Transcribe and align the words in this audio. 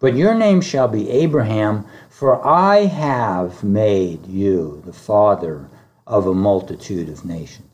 But 0.00 0.16
your 0.16 0.34
name 0.34 0.62
shall 0.62 0.88
be 0.88 1.10
Abraham, 1.10 1.84
for 2.08 2.44
I 2.46 2.86
have 2.86 3.62
made 3.62 4.26
you 4.26 4.82
the 4.86 4.94
father 4.94 5.68
of 6.06 6.26
a 6.26 6.34
multitude 6.34 7.08
of 7.10 7.24
nations. 7.24 7.66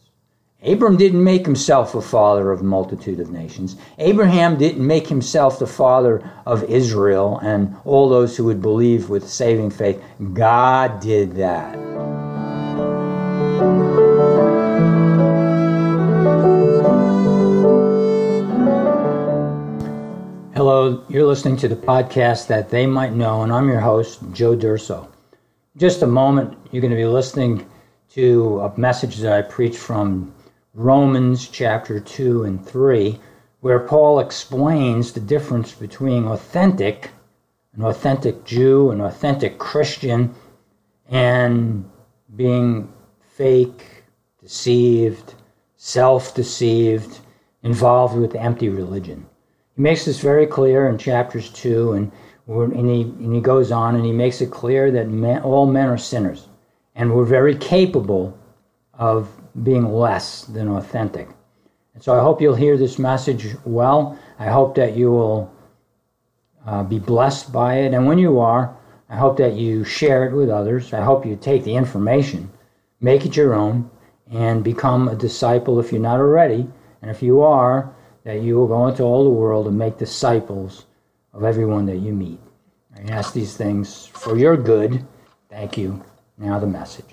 Abram 0.63 0.97
didn't 0.97 1.23
make 1.23 1.47
himself 1.47 1.95
a 1.95 2.03
father 2.03 2.51
of 2.51 2.61
a 2.61 2.65
multitude 2.65 3.21
of 3.21 3.31
nations. 3.31 3.77
Abraham 3.99 4.57
didn't 4.57 4.85
make 4.85 5.07
himself 5.07 5.61
the 5.61 5.67
father 5.67 6.29
of 6.45 6.65
Israel 6.65 7.39
and 7.39 7.77
all 7.85 8.09
those 8.09 8.37
who 8.37 8.45
would 8.45 8.61
believe 8.61 9.09
with 9.09 9.29
saving 9.29 9.71
faith. 9.71 10.03
God 10.33 10.99
did 10.99 11.37
that. 11.37 12.26
Hello, 20.69 21.05
you're 21.09 21.25
listening 21.25 21.57
to 21.59 21.69
the 21.69 21.77
podcast 21.77 22.49
that 22.49 22.71
they 22.71 22.89
might 22.89 23.13
know, 23.13 23.43
and 23.43 23.53
I'm 23.53 23.69
your 23.69 23.79
host, 23.79 24.19
Joe 24.33 24.57
Durso. 24.57 25.07
Just 25.77 26.03
a 26.03 26.09
moment, 26.09 26.59
you're 26.73 26.81
going 26.81 26.91
to 26.91 26.97
be 26.97 27.07
listening 27.07 27.65
to 28.15 28.59
a 28.63 28.77
message 28.77 29.19
that 29.19 29.33
I 29.33 29.43
preach 29.43 29.77
from 29.77 30.35
Romans 30.75 31.47
chapter 31.47 32.01
2 32.01 32.43
and 32.43 32.67
3, 32.67 33.17
where 33.61 33.79
Paul 33.79 34.19
explains 34.19 35.13
the 35.13 35.21
difference 35.21 35.71
between 35.71 36.27
authentic, 36.27 37.11
an 37.77 37.85
authentic 37.85 38.45
Jew, 38.45 38.91
an 38.91 39.01
authentic 39.01 39.59
Christian, 39.59 40.35
and 41.09 41.89
being 42.35 42.93
fake, 43.21 44.03
deceived, 44.43 45.35
self 45.77 46.35
deceived, 46.35 47.21
involved 47.63 48.19
with 48.19 48.35
empty 48.35 48.69
religion. 48.69 49.27
He 49.77 49.83
makes 49.83 50.07
this 50.07 50.21
very 50.21 50.47
clear 50.47 50.89
in 50.89 50.97
chapters 50.97 51.51
2, 51.51 51.93
and, 51.93 52.13
and, 52.49 52.89
he, 52.89 53.03
and 53.03 53.35
he 53.35 53.41
goes 53.41 53.71
on 53.71 53.95
and 53.95 54.05
he 54.05 54.13
makes 54.13 54.41
it 54.41 54.51
clear 54.51 54.91
that 54.91 55.09
men, 55.09 55.43
all 55.43 55.67
men 55.67 55.89
are 55.89 55.99
sinners, 55.99 56.49
and 56.95 57.15
we're 57.15 57.27
very 57.27 57.55
capable 57.57 58.37
of 58.95 59.29
being 59.63 59.93
less 59.93 60.43
than 60.45 60.69
authentic. 60.69 61.29
And 61.95 62.03
so 62.03 62.19
I 62.19 62.23
hope 62.23 62.41
you'll 62.41 62.55
hear 62.55 62.77
this 62.77 62.99
message 62.99 63.55
well. 63.65 64.19
I 64.39 64.47
hope 64.47 64.75
that 64.77 64.97
you 64.97 65.11
will 65.11 65.53
uh, 66.67 66.83
be 66.83 66.99
blessed 66.99 67.53
by 67.53 67.77
it. 67.81 67.95
And 67.95 68.07
when 68.07 68.19
you 68.19 68.39
are, 68.39 68.77
I 69.09 69.17
hope 69.17 69.37
that 69.39 69.55
you 69.55 69.85
share 69.85 70.27
it 70.27 70.35
with 70.35 70.51
others. 70.51 70.93
I 70.93 71.03
hope 71.03 71.25
you 71.25 71.37
take 71.37 71.65
the 71.65 71.77
information, 71.77 72.51
make 73.01 73.25
it 73.25 73.37
your 73.37 73.55
own, 73.55 73.91
and 74.31 74.65
become 74.65 75.09
a 75.09 75.15
disciple 75.15 75.79
if 75.79 75.93
you're 75.93 76.01
not 76.01 76.19
already. 76.19 76.69
And 77.03 77.11
if 77.11 77.23
you 77.23 77.43
are, 77.43 77.95
that 78.27 78.43
you 78.43 78.57
will 78.57 78.67
go 78.67 78.89
into 78.89 79.05
all 79.05 79.23
the 79.23 79.31
world 79.31 79.69
and 79.69 79.79
make 79.79 79.99
disciples 79.99 80.87
of 81.33 81.45
everyone 81.45 81.87
that 81.87 81.99
you 81.99 82.13
meet. 82.13 82.41
I 82.93 83.03
ask 83.13 83.33
these 83.33 83.57
things 83.57 84.05
for 84.07 84.37
your 84.37 84.57
good. 84.57 85.07
Thank 85.49 85.79
you. 85.79 86.05
Now 86.37 86.59
the 86.59 86.67
message. 86.67 87.07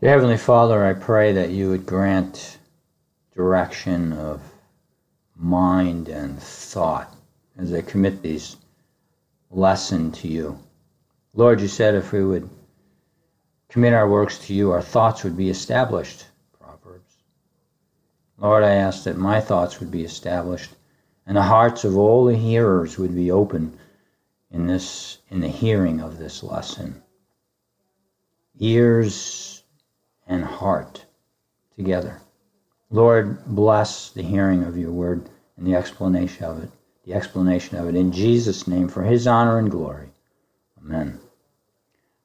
Dear 0.00 0.12
Heavenly 0.12 0.38
Father, 0.38 0.86
I 0.86 0.94
pray 0.94 1.32
that 1.32 1.50
you 1.50 1.68
would 1.68 1.84
grant 1.84 2.56
direction 3.36 4.14
of 4.14 4.40
mind 5.36 6.08
and 6.08 6.40
thought 6.40 7.14
as 7.58 7.74
I 7.74 7.82
commit 7.82 8.22
these 8.22 8.56
lesson 9.50 10.12
to 10.12 10.28
you. 10.28 10.58
Lord, 11.34 11.60
you 11.60 11.68
said 11.68 11.94
if 11.94 12.10
we 12.12 12.24
would 12.24 12.48
commit 13.68 13.92
our 13.92 14.08
works 14.08 14.38
to 14.46 14.54
you, 14.54 14.70
our 14.70 14.80
thoughts 14.80 15.24
would 15.24 15.36
be 15.36 15.50
established. 15.50 16.24
Lord, 18.38 18.62
I 18.62 18.74
ask 18.74 19.04
that 19.04 19.18
my 19.18 19.40
thoughts 19.40 19.80
would 19.80 19.90
be 19.90 20.04
established 20.04 20.70
and 21.26 21.36
the 21.36 21.42
hearts 21.42 21.84
of 21.84 21.96
all 21.96 22.24
the 22.24 22.36
hearers 22.36 22.98
would 22.98 23.14
be 23.14 23.30
open 23.30 23.76
in 24.50 24.66
this 24.66 25.18
in 25.28 25.40
the 25.40 25.48
hearing 25.48 26.00
of 26.00 26.18
this 26.18 26.42
lesson. 26.42 27.02
Ears 28.58 29.62
and 30.26 30.44
heart 30.44 31.04
together. 31.76 32.20
Lord, 32.90 33.44
bless 33.44 34.10
the 34.10 34.22
hearing 34.22 34.64
of 34.64 34.78
your 34.78 34.90
word 34.90 35.28
and 35.56 35.66
the 35.66 35.74
explanation 35.74 36.44
of 36.44 36.62
it, 36.62 36.70
the 37.04 37.14
explanation 37.14 37.76
of 37.76 37.88
it 37.88 37.94
in 37.94 38.12
Jesus' 38.12 38.66
name 38.66 38.88
for 38.88 39.02
his 39.02 39.26
honor 39.26 39.58
and 39.58 39.70
glory. 39.70 40.08
Amen. 40.78 41.18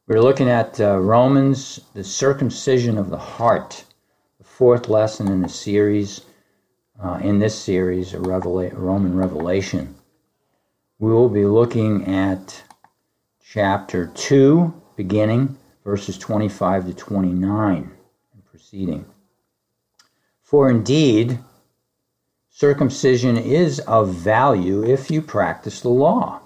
We're 0.07 0.21
looking 0.21 0.49
at 0.49 0.79
uh, 0.79 0.99
Romans, 0.99 1.81
the 1.93 2.03
circumcision 2.03 2.97
of 2.97 3.09
the 3.09 3.17
heart 3.17 3.83
fourth 4.63 4.87
lesson 4.87 5.27
in 5.27 5.41
the 5.41 5.49
series, 5.49 6.21
uh, 7.03 7.19
in 7.21 7.37
this 7.37 7.53
series, 7.53 8.13
a 8.13 8.17
Revela- 8.17 8.71
Roman 8.73 9.13
Revelation. 9.13 9.93
We 10.99 11.11
will 11.11 11.27
be 11.27 11.45
looking 11.45 12.07
at 12.07 12.63
chapter 13.43 14.09
2, 14.15 14.73
beginning 14.95 15.57
verses 15.83 16.17
25 16.17 16.85
to 16.85 16.93
29 16.93 17.91
and 18.33 18.45
proceeding. 18.45 19.03
For 20.41 20.69
indeed, 20.69 21.39
circumcision 22.49 23.35
is 23.35 23.81
of 23.81 24.13
value 24.13 24.81
if 24.81 25.11
you 25.11 25.21
practice 25.21 25.81
the 25.81 25.89
law. 25.89 26.39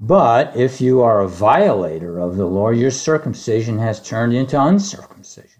But 0.00 0.56
if 0.56 0.80
you 0.80 1.00
are 1.02 1.20
a 1.20 1.28
violator 1.28 2.18
of 2.18 2.36
the 2.36 2.46
law, 2.46 2.70
your 2.70 2.90
circumcision 2.90 3.78
has 3.78 4.02
turned 4.02 4.34
into 4.34 4.60
uncircumcision. 4.60 5.57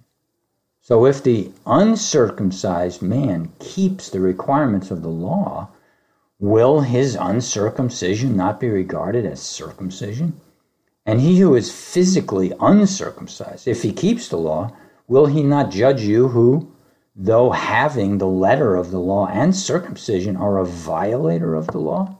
So 0.89 1.05
if 1.05 1.23
the 1.23 1.53
uncircumcised 1.67 3.03
man 3.03 3.53
keeps 3.59 4.09
the 4.09 4.21
requirements 4.21 4.91
of 4.91 5.03
the 5.03 5.11
law, 5.11 5.69
will 6.39 6.81
his 6.81 7.15
uncircumcision 7.15 8.35
not 8.35 8.59
be 8.59 8.71
regarded 8.71 9.27
as 9.27 9.43
circumcision? 9.43 10.41
And 11.05 11.21
he 11.21 11.41
who 11.41 11.55
is 11.55 11.71
physically 11.71 12.55
uncircumcised, 12.59 13.69
if 13.69 13.83
he 13.83 13.93
keeps 13.93 14.31
the 14.31 14.39
law, 14.39 14.71
will 15.07 15.27
he 15.27 15.43
not 15.43 15.71
judge 15.71 16.01
you 16.01 16.29
who, 16.29 16.73
though 17.15 17.51
having 17.51 18.17
the 18.17 18.27
letter 18.27 18.75
of 18.75 18.91
the 18.91 18.99
law 18.99 19.27
and 19.27 19.55
circumcision, 19.55 20.39
are 20.39 20.57
a 20.57 20.65
violator 20.65 21.55
of 21.55 21.67
the 21.67 21.81
law? 21.81 22.17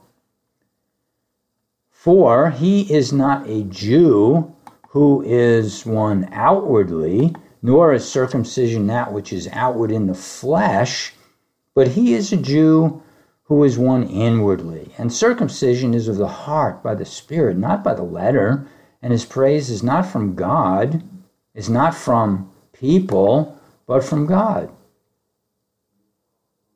For 1.89 2.51
he 2.51 2.81
is 2.93 3.11
not 3.11 3.49
a 3.49 3.63
Jew 3.63 4.53
who 4.89 5.23
is 5.23 5.87
one 5.87 6.29
outwardly 6.31 7.33
nor 7.61 7.93
is 7.93 8.09
circumcision 8.09 8.87
that 8.87 9.11
which 9.11 9.33
is 9.33 9.49
outward 9.51 9.91
in 9.91 10.07
the 10.07 10.13
flesh, 10.13 11.13
but 11.73 11.89
he 11.89 12.13
is 12.13 12.31
a 12.31 12.37
Jew 12.37 13.01
who 13.43 13.63
is 13.63 13.77
one 13.77 14.03
inwardly. 14.03 14.91
And 14.97 15.11
circumcision 15.11 15.93
is 15.93 16.07
of 16.07 16.17
the 16.17 16.27
heart 16.27 16.83
by 16.83 16.95
the 16.95 17.05
Spirit, 17.05 17.57
not 17.57 17.83
by 17.83 17.95
the 17.95 18.03
letter. 18.03 18.67
And 19.01 19.11
his 19.11 19.25
praise 19.25 19.69
is 19.69 19.81
not 19.81 20.05
from 20.05 20.35
God, 20.35 21.03
is 21.55 21.69
not 21.69 21.95
from 21.95 22.51
people, 22.73 23.57
but 23.87 24.03
from 24.03 24.27
God. 24.27 24.71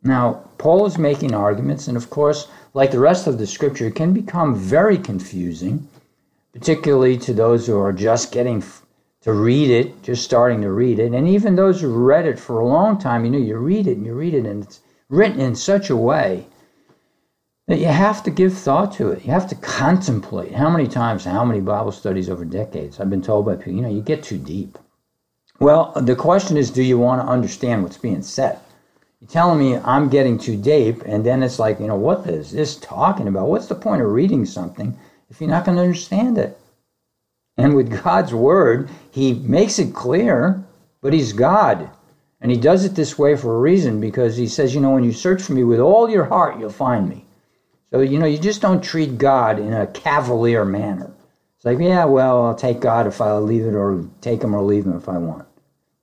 Now, 0.02 0.50
Paul 0.58 0.86
is 0.86 0.98
making 0.98 1.34
arguments, 1.34 1.88
and 1.88 1.96
of 1.96 2.10
course, 2.10 2.48
like 2.74 2.92
the 2.92 3.00
rest 3.00 3.28
of 3.28 3.38
the 3.38 3.48
scripture, 3.48 3.88
it 3.88 3.96
can 3.96 4.14
become 4.14 4.56
very 4.56 4.98
confusing, 4.98 5.88
particularly 6.54 7.18
to 7.20 7.34
those 7.34 7.68
who 7.68 7.78
are 7.78 7.94
just 7.94 8.32
getting 8.32 8.62
to 9.24 9.34
read 9.34 9.70
it, 9.70 10.04
just 10.04 10.24
starting 10.24 10.62
to 10.62 10.72
read 10.72 11.00
it. 11.00 11.14
And 11.14 11.28
even 11.28 11.56
those 11.56 11.82
who 11.82 11.94
read 11.94 12.26
it 12.26 12.38
for 12.38 12.60
a 12.60 12.68
long 12.68 13.00
time, 13.00 13.26
you 13.26 13.32
know, 13.32 13.38
you 13.38 13.58
read 13.58 13.88
it 13.88 13.98
and 13.98 14.06
you 14.06 14.14
read 14.14 14.34
it, 14.34 14.46
and 14.46 14.64
it's 14.64 14.82
written 15.10 15.40
in 15.40 15.56
such 15.56 15.90
a 15.90 15.96
way 15.96 16.46
that 17.68 17.80
you 17.80 17.88
have 17.88 18.22
to 18.24 18.30
give 18.30 18.54
thought 18.54 18.92
to 18.94 19.12
it. 19.12 19.24
You 19.24 19.32
have 19.32 19.48
to 19.48 19.56
contemplate. 19.56 20.54
How 20.54 20.70
many 20.70 20.88
times, 20.88 21.24
how 21.24 21.46
many 21.46 21.62
Bible 21.62 21.94
studies 21.94 22.30
over 22.30 22.44
decades, 22.44 23.00
I've 23.00 23.10
been 23.10 23.22
told 23.22 23.46
by 23.46 23.56
people, 23.56 23.74
you 23.74 23.82
know, 23.82 23.90
you 23.90 24.02
get 24.02 24.24
too 24.24 24.38
deep. 24.38 24.78
Well, 25.60 25.94
the 25.96 26.16
question 26.16 26.58
is, 26.58 26.70
do 26.72 26.84
you 26.84 26.98
want 26.98 27.22
to 27.22 27.28
understand 27.28 27.84
what's 27.84 27.98
being 27.98 28.24
said? 28.24 28.60
You're 29.22 29.30
telling 29.30 29.60
me 29.60 29.78
I'm 29.78 30.10
getting 30.10 30.38
too 30.38 30.58
deep, 30.58 31.02
and 31.06 31.26
then 31.26 31.42
it's 31.42 31.60
like, 31.60 31.80
you 31.80 31.88
know, 31.88 31.96
what 31.96 32.28
is 32.28 32.52
this 32.52 32.76
talking 32.76 33.30
about? 33.30 33.48
What's 33.48 33.68
the 33.68 33.76
point 33.76 34.02
of 34.02 34.12
reading 34.12 34.46
something 34.46 35.00
if 35.30 35.40
you're 35.40 35.50
not 35.50 35.64
going 35.64 35.78
to 35.78 35.84
understand 35.84 36.38
it? 36.38 36.60
And 37.58 37.76
with 37.76 38.04
God's 38.04 38.34
word, 38.34 38.90
he 39.12 39.34
makes 39.34 39.80
it 39.80 39.94
clear, 39.94 40.64
but 41.02 41.14
he's 41.14 41.34
God. 41.34 41.90
And 42.42 42.52
he 42.52 42.58
does 42.58 42.84
it 42.84 42.96
this 42.96 43.18
way 43.18 43.36
for 43.36 43.56
a 43.56 43.60
reason 43.60 44.02
because 44.02 44.36
he 44.36 44.48
says, 44.48 44.76
you 44.76 44.82
know, 44.82 44.92
when 44.92 45.04
you 45.04 45.14
search 45.14 45.42
for 45.42 45.54
me 45.54 45.64
with 45.64 45.80
all 45.80 46.10
your 46.10 46.26
heart, 46.26 46.60
you'll 46.60 46.70
find 46.70 47.08
me. 47.08 47.26
So, 47.92 48.02
you 48.02 48.18
know, 48.20 48.26
you 48.26 48.40
just 48.40 48.62
don't 48.62 48.84
treat 48.84 49.18
God 49.18 49.60
in 49.60 49.72
a 49.72 49.88
cavalier 49.88 50.66
manner. 50.66 51.14
It's 51.56 51.66
like, 51.66 51.80
yeah, 51.80 52.06
well, 52.06 52.44
I'll 52.44 52.56
take 52.56 52.82
God 52.82 53.08
if 53.08 53.22
I 53.22 53.38
leave 53.38 53.66
it, 53.66 53.76
or 53.76 54.06
take 54.20 54.44
him 54.44 54.54
or 54.54 54.62
leave 54.62 54.86
him 54.86 54.98
if 54.98 55.08
I 55.08 55.18
want. 55.18 55.48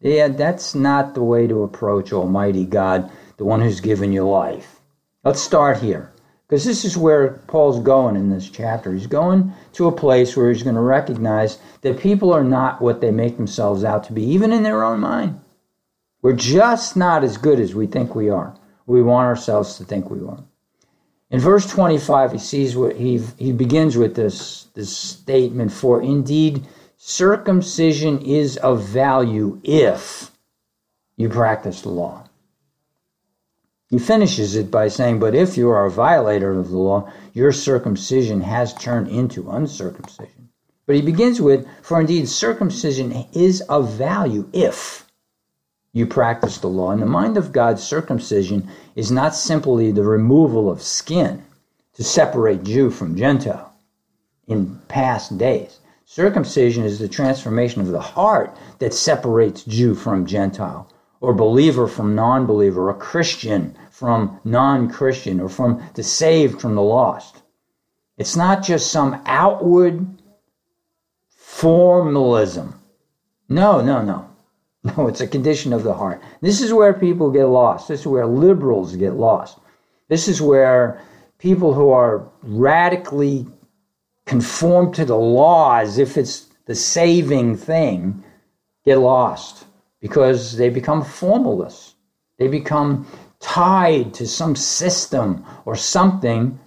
Yeah, 0.01 0.29
that's 0.29 0.75
not 0.75 1.15
the 1.15 1.23
way 1.23 1.47
to 1.47 1.63
approach 1.63 2.13
Almighty 2.13 2.65
God, 2.65 3.11
the 3.37 3.45
one 3.45 3.61
who's 3.61 3.81
given 3.81 4.13
you 4.13 4.27
life. 4.27 4.81
Let's 5.25 5.43
start 5.43 5.79
here. 5.79 6.11
Because 6.51 6.65
this 6.65 6.85
is 6.85 6.97
where 6.97 7.35
Paul's 7.47 7.79
going 7.79 8.17
in 8.17 8.29
this 8.29 8.51
chapter. 8.51 8.93
He's 8.93 9.07
going 9.07 9.53
to 9.75 9.87
a 9.87 9.93
place 9.93 10.37
where 10.37 10.51
he's 10.51 10.65
going 10.65 10.75
to 10.75 10.81
recognize 10.81 11.61
that 11.83 12.01
people 12.01 12.33
are 12.33 12.43
not 12.43 12.83
what 12.83 13.01
they 13.01 13.13
make 13.13 13.37
themselves 13.37 13.85
out 13.85 14.03
to 14.05 14.13
be, 14.13 14.25
even 14.25 14.51
in 14.51 14.65
their 14.65 14.83
own 14.83 14.99
mind. 14.99 15.41
We're 16.23 16.33
just 16.33 16.97
not 16.97 17.23
as 17.23 17.37
good 17.37 17.61
as 17.61 17.77
we 17.77 17.87
think 17.87 18.17
we 18.17 18.31
are. 18.31 18.57
We 18.85 19.01
want 19.01 19.29
ourselves 19.29 19.77
to 19.77 19.85
think 19.85 20.11
we 20.11 20.27
are. 20.27 20.43
In 21.31 21.39
verse 21.39 21.71
25, 21.71 22.33
he 22.33 22.39
sees 22.39 22.77
what 22.77 22.97
he, 22.97 23.19
he 23.39 23.53
begins 23.53 23.97
with 23.97 24.17
this, 24.17 24.65
this 24.75 24.97
statement 24.97 25.71
For 25.71 26.03
indeed, 26.03 26.67
circumcision 26.97 28.23
is 28.23 28.57
of 28.57 28.83
value 28.83 29.61
if 29.63 30.33
you 31.17 31.29
practice 31.29 31.83
the 31.83 31.91
law. 31.91 32.25
He 33.91 33.99
finishes 33.99 34.55
it 34.55 34.71
by 34.71 34.87
saying, 34.87 35.19
But 35.19 35.35
if 35.35 35.57
you 35.57 35.69
are 35.69 35.85
a 35.85 35.91
violator 35.91 36.53
of 36.53 36.71
the 36.71 36.79
law, 36.79 37.11
your 37.35 37.51
circumcision 37.51 38.41
has 38.43 38.73
turned 38.73 39.09
into 39.09 39.51
uncircumcision. 39.51 40.49
But 40.87 40.95
he 40.95 41.03
begins 41.03 41.41
with, 41.41 41.67
For 41.83 42.01
indeed, 42.01 42.29
circumcision 42.29 43.27
is 43.33 43.61
of 43.63 43.91
value 43.91 44.49
if 44.53 45.11
you 45.93 46.07
practice 46.07 46.59
the 46.59 46.69
law. 46.69 46.93
In 46.93 47.01
the 47.01 47.07
mind 47.07 47.37
of 47.37 47.51
God, 47.51 47.81
circumcision 47.81 48.69
is 48.95 49.11
not 49.11 49.35
simply 49.35 49.91
the 49.91 50.05
removal 50.05 50.71
of 50.71 50.83
skin 50.83 51.43
to 51.95 52.05
separate 52.05 52.63
Jew 52.63 52.91
from 52.91 53.17
Gentile 53.17 53.73
in 54.47 54.79
past 54.87 55.37
days. 55.37 55.81
Circumcision 56.05 56.85
is 56.85 57.01
the 57.01 57.09
transformation 57.09 57.81
of 57.81 57.89
the 57.89 58.01
heart 58.01 58.57
that 58.79 58.95
separates 58.95 59.65
Jew 59.65 59.97
from 59.97 60.27
Gentile 60.27 60.89
or 61.21 61.35
believer 61.35 61.87
from 61.87 62.15
non 62.15 62.47
believer, 62.47 62.89
or 62.89 62.95
Christian 62.95 63.77
from 63.91 64.41
non 64.45 64.91
Christian, 64.91 65.41
or 65.41 65.49
from 65.49 65.83
the 65.95 66.03
saved 66.03 66.61
from 66.61 66.75
the 66.75 66.83
lost. 66.83 67.43
It's 68.17 68.37
not 68.37 68.63
just 68.63 68.91
some 68.91 69.21
outward 69.27 70.07
formalism. 71.29 72.81
No, 73.49 73.81
no, 73.81 74.03
no. 74.03 74.27
No, 74.83 75.09
it's 75.09 75.21
a 75.21 75.27
condition 75.27 75.75
of 75.75 75.83
the 75.83 75.93
heart. 75.93 76.23
This 76.41 76.63
is 76.63 76.73
where 76.73 76.95
people 76.95 77.31
get 77.31 77.45
lost. 77.45 77.89
This 77.89 78.01
is 78.01 78.07
where 78.07 78.27
liberals 78.27 78.97
get 78.97 79.13
lost. 79.13 79.59
This 80.09 80.27
is 80.27 80.41
where 80.41 81.03
people 81.39 81.75
who 81.75 81.91
are 81.91 82.27
radically 82.43 83.47
conform 84.25 84.91
to 84.95 85.05
the 85.05 85.19
law 85.19 85.77
as 85.77 85.99
if 85.99 86.17
it's 86.17 86.47
the 86.65 86.75
saving 86.75 87.59
thing 87.59 88.25
get 88.87 88.97
lost 88.97 89.67
because 90.01 90.57
they 90.57 90.71
become 90.71 91.05
formalists. 91.05 91.95
They 92.39 92.49
become 92.49 93.07
tied 93.39 94.15
to 94.15 94.27
some 94.27 94.57
system 94.57 95.45
or 95.65 95.77
something 95.77 96.59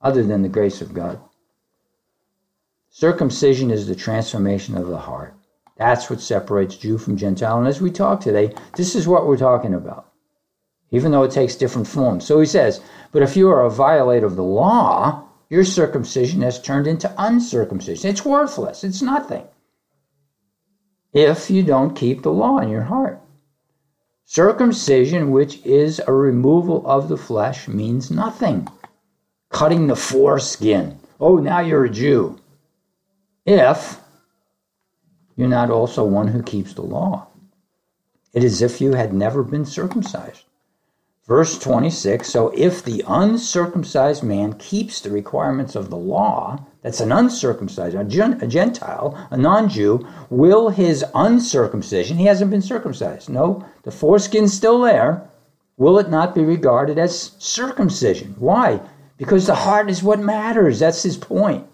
other 0.00 0.22
than 0.22 0.42
the 0.42 0.48
grace 0.48 0.80
of 0.80 0.94
God. 0.94 1.20
Circumcision 2.90 3.70
is 3.70 3.86
the 3.86 3.94
transformation 3.94 4.76
of 4.76 4.88
the 4.88 4.98
heart. 4.98 5.34
That's 5.76 6.10
what 6.10 6.20
separates 6.20 6.76
Jew 6.76 6.98
from 6.98 7.16
Gentile. 7.16 7.58
And 7.58 7.66
as 7.66 7.80
we 7.80 7.90
talk 7.90 8.20
today, 8.20 8.54
this 8.76 8.94
is 8.94 9.08
what 9.08 9.26
we're 9.26 9.38
talking 9.38 9.74
about, 9.74 10.10
even 10.90 11.10
though 11.10 11.22
it 11.22 11.30
takes 11.30 11.56
different 11.56 11.88
forms. 11.88 12.26
So 12.26 12.38
he 12.40 12.46
says, 12.46 12.80
But 13.10 13.22
if 13.22 13.36
you 13.36 13.48
are 13.50 13.64
a 13.64 13.70
violator 13.70 14.26
of 14.26 14.36
the 14.36 14.42
law, 14.42 15.26
your 15.48 15.64
circumcision 15.64 16.42
has 16.42 16.60
turned 16.60 16.86
into 16.86 17.12
uncircumcision. 17.18 18.10
It's 18.10 18.24
worthless, 18.24 18.84
it's 18.84 19.02
nothing 19.02 19.46
if 21.12 21.50
you 21.50 21.62
don't 21.62 21.96
keep 21.96 22.22
the 22.22 22.32
law 22.32 22.58
in 22.58 22.68
your 22.68 22.82
heart. 22.82 23.20
Circumcision, 24.24 25.30
which 25.30 25.64
is 25.66 26.00
a 26.06 26.12
removal 26.12 26.86
of 26.86 27.08
the 27.08 27.16
flesh, 27.16 27.68
means 27.68 28.10
nothing. 28.10 28.66
Cutting 29.50 29.86
the 29.86 29.96
foreskin. 29.96 30.98
Oh, 31.20 31.36
now 31.36 31.60
you're 31.60 31.84
a 31.84 31.90
Jew. 31.90 32.40
If 33.44 34.00
you're 35.36 35.48
not 35.48 35.70
also 35.70 36.04
one 36.04 36.28
who 36.28 36.42
keeps 36.42 36.74
the 36.74 36.82
law. 36.82 37.26
It 38.32 38.44
is 38.44 38.62
if 38.62 38.80
you 38.80 38.94
had 38.94 39.12
never 39.12 39.42
been 39.42 39.66
circumcised. 39.66 40.44
Verse 41.26 41.56
26 41.58 42.28
So 42.28 42.52
if 42.56 42.84
the 42.84 43.04
uncircumcised 43.06 44.22
man 44.24 44.54
keeps 44.54 45.00
the 45.00 45.10
requirements 45.10 45.76
of 45.76 45.88
the 45.88 45.96
law, 45.96 46.66
that's 46.82 47.00
an 47.00 47.12
uncircumcised, 47.12 47.94
a, 47.94 48.46
Gentile, 48.46 49.28
a 49.30 49.36
non 49.36 49.68
Jew, 49.68 50.04
will 50.30 50.70
his 50.70 51.04
uncircumcision, 51.14 52.16
he 52.16 52.26
hasn't 52.26 52.50
been 52.50 52.62
circumcised. 52.62 53.28
No, 53.28 53.64
the 53.84 53.92
foreskin's 53.92 54.52
still 54.52 54.80
there. 54.80 55.28
Will 55.76 55.98
it 55.98 56.10
not 56.10 56.34
be 56.34 56.42
regarded 56.42 56.98
as 56.98 57.32
circumcision? 57.38 58.34
Why? 58.38 58.80
Because 59.16 59.46
the 59.46 59.54
heart 59.54 59.88
is 59.88 60.02
what 60.02 60.18
matters. 60.18 60.80
That's 60.80 61.04
his 61.04 61.16
point. 61.16 61.66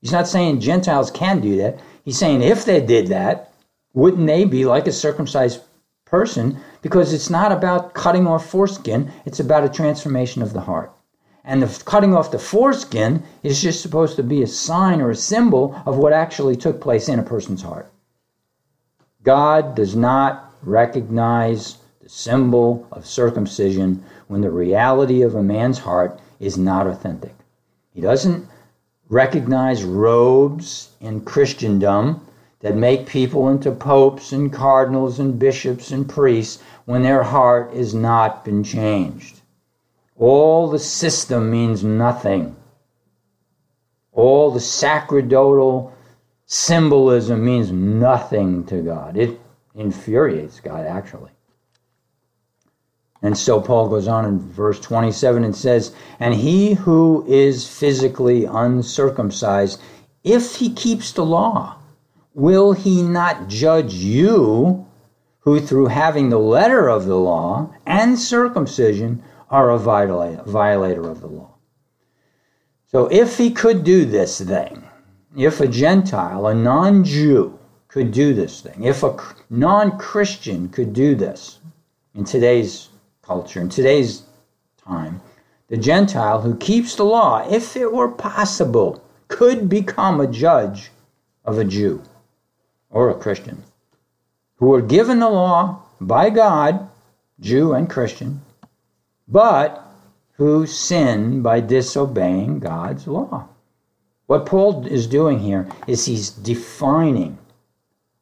He's 0.00 0.12
not 0.12 0.28
saying 0.28 0.60
Gentiles 0.60 1.10
can 1.10 1.40
do 1.40 1.56
that. 1.56 1.80
He's 2.04 2.18
saying 2.18 2.42
if 2.42 2.64
they 2.64 2.80
did 2.80 3.08
that, 3.08 3.52
wouldn't 3.94 4.26
they 4.26 4.44
be 4.44 4.64
like 4.64 4.86
a 4.86 4.92
circumcised 4.92 5.60
person? 6.12 6.58
Because 6.82 7.14
it's 7.14 7.30
not 7.30 7.50
about 7.50 7.94
cutting 7.94 8.26
off 8.26 8.46
foreskin, 8.46 9.10
it's 9.24 9.40
about 9.40 9.64
a 9.64 9.68
transformation 9.68 10.42
of 10.42 10.52
the 10.52 10.60
heart. 10.60 10.92
And 11.42 11.62
the 11.62 11.82
cutting 11.84 12.14
off 12.14 12.30
the 12.30 12.38
foreskin 12.38 13.22
is 13.42 13.62
just 13.62 13.80
supposed 13.80 14.16
to 14.16 14.22
be 14.22 14.42
a 14.42 14.46
sign 14.46 15.00
or 15.00 15.10
a 15.10 15.16
symbol 15.16 15.74
of 15.86 15.96
what 15.96 16.12
actually 16.12 16.54
took 16.54 16.80
place 16.82 17.08
in 17.08 17.18
a 17.18 17.22
person's 17.22 17.62
heart. 17.62 17.90
God 19.24 19.74
does 19.74 19.96
not 19.96 20.52
recognize 20.62 21.78
the 22.02 22.10
symbol 22.10 22.86
of 22.92 23.06
circumcision 23.06 24.04
when 24.28 24.42
the 24.42 24.50
reality 24.50 25.22
of 25.22 25.34
a 25.34 25.42
man's 25.42 25.78
heart 25.78 26.20
is 26.38 26.58
not 26.58 26.86
authentic. 26.86 27.34
He 27.94 28.02
doesn't 28.02 28.46
recognize 29.08 29.82
robes 29.82 30.90
in 31.00 31.22
Christendom 31.22 32.20
that 32.62 32.76
make 32.76 33.06
people 33.06 33.48
into 33.48 33.72
popes 33.72 34.32
and 34.32 34.52
cardinals 34.52 35.18
and 35.18 35.38
bishops 35.38 35.90
and 35.90 36.08
priests 36.08 36.62
when 36.84 37.02
their 37.02 37.22
heart 37.22 37.74
has 37.74 37.92
not 37.92 38.44
been 38.44 38.64
changed. 38.64 39.40
All 40.16 40.70
the 40.70 40.78
system 40.78 41.50
means 41.50 41.82
nothing. 41.82 42.56
All 44.12 44.50
the 44.50 44.60
sacerdotal 44.60 45.92
symbolism 46.46 47.44
means 47.44 47.72
nothing 47.72 48.64
to 48.66 48.80
God. 48.80 49.16
It 49.16 49.40
infuriates 49.74 50.60
God, 50.60 50.86
actually. 50.86 51.30
And 53.22 53.38
so 53.38 53.60
Paul 53.60 53.88
goes 53.88 54.08
on 54.08 54.24
in 54.24 54.38
verse 54.38 54.78
27 54.80 55.44
and 55.44 55.56
says, 55.56 55.94
And 56.20 56.34
he 56.34 56.74
who 56.74 57.24
is 57.26 57.66
physically 57.66 58.44
uncircumcised, 58.44 59.80
if 60.24 60.56
he 60.56 60.72
keeps 60.72 61.12
the 61.12 61.24
law, 61.24 61.76
will 62.34 62.72
he 62.72 63.02
not 63.02 63.48
judge 63.48 63.94
you, 63.94 64.86
who 65.40 65.60
through 65.60 65.86
having 65.86 66.28
the 66.28 66.38
letter 66.38 66.88
of 66.88 67.04
the 67.04 67.16
law 67.16 67.74
and 67.84 68.18
circumcision 68.18 69.22
are 69.50 69.70
a 69.70 69.78
violator 69.78 71.08
of 71.10 71.20
the 71.20 71.26
law. 71.26 71.54
So 72.86 73.06
if 73.08 73.38
he 73.38 73.50
could 73.50 73.84
do 73.84 74.04
this 74.04 74.40
thing, 74.40 74.84
if 75.36 75.60
a 75.60 75.66
Gentile, 75.66 76.46
a 76.46 76.54
non 76.54 77.04
Jew, 77.04 77.58
could 77.88 78.12
do 78.12 78.32
this 78.32 78.60
thing, 78.60 78.84
if 78.84 79.02
a 79.02 79.16
non 79.50 79.98
Christian 79.98 80.68
could 80.68 80.92
do 80.92 81.14
this 81.14 81.58
in 82.14 82.24
today's 82.24 82.88
culture, 83.22 83.60
in 83.60 83.68
today's 83.68 84.22
time, 84.78 85.20
the 85.68 85.76
Gentile 85.76 86.40
who 86.40 86.56
keeps 86.56 86.94
the 86.94 87.04
law, 87.04 87.46
if 87.50 87.76
it 87.76 87.92
were 87.92 88.10
possible, 88.10 89.02
could 89.28 89.68
become 89.68 90.20
a 90.20 90.26
judge 90.26 90.90
of 91.44 91.58
a 91.58 91.64
Jew 91.64 92.02
or 92.92 93.10
a 93.10 93.14
Christian 93.14 93.64
who 94.56 94.66
were 94.66 94.82
given 94.82 95.18
the 95.18 95.28
law 95.28 95.82
by 96.00 96.30
God, 96.30 96.88
Jew 97.40 97.72
and 97.72 97.90
Christian, 97.90 98.42
but 99.26 99.84
who 100.34 100.66
sin 100.66 101.42
by 101.42 101.60
disobeying 101.60 102.60
God's 102.60 103.06
law. 103.06 103.48
What 104.26 104.46
Paul 104.46 104.86
is 104.86 105.06
doing 105.06 105.40
here 105.40 105.68
is 105.86 106.04
he's 106.04 106.30
defining 106.30 107.38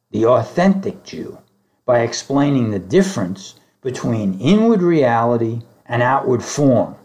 the 0.09 0.25
authentic 0.25 1.03
Jew 1.03 1.37
by 1.85 1.99
explaining 1.99 2.71
the 2.71 2.79
difference 2.79 3.55
between 3.81 4.39
inward 4.39 4.81
reality 4.81 5.61
and 5.85 6.01
outward 6.01 6.43
form 6.43 6.95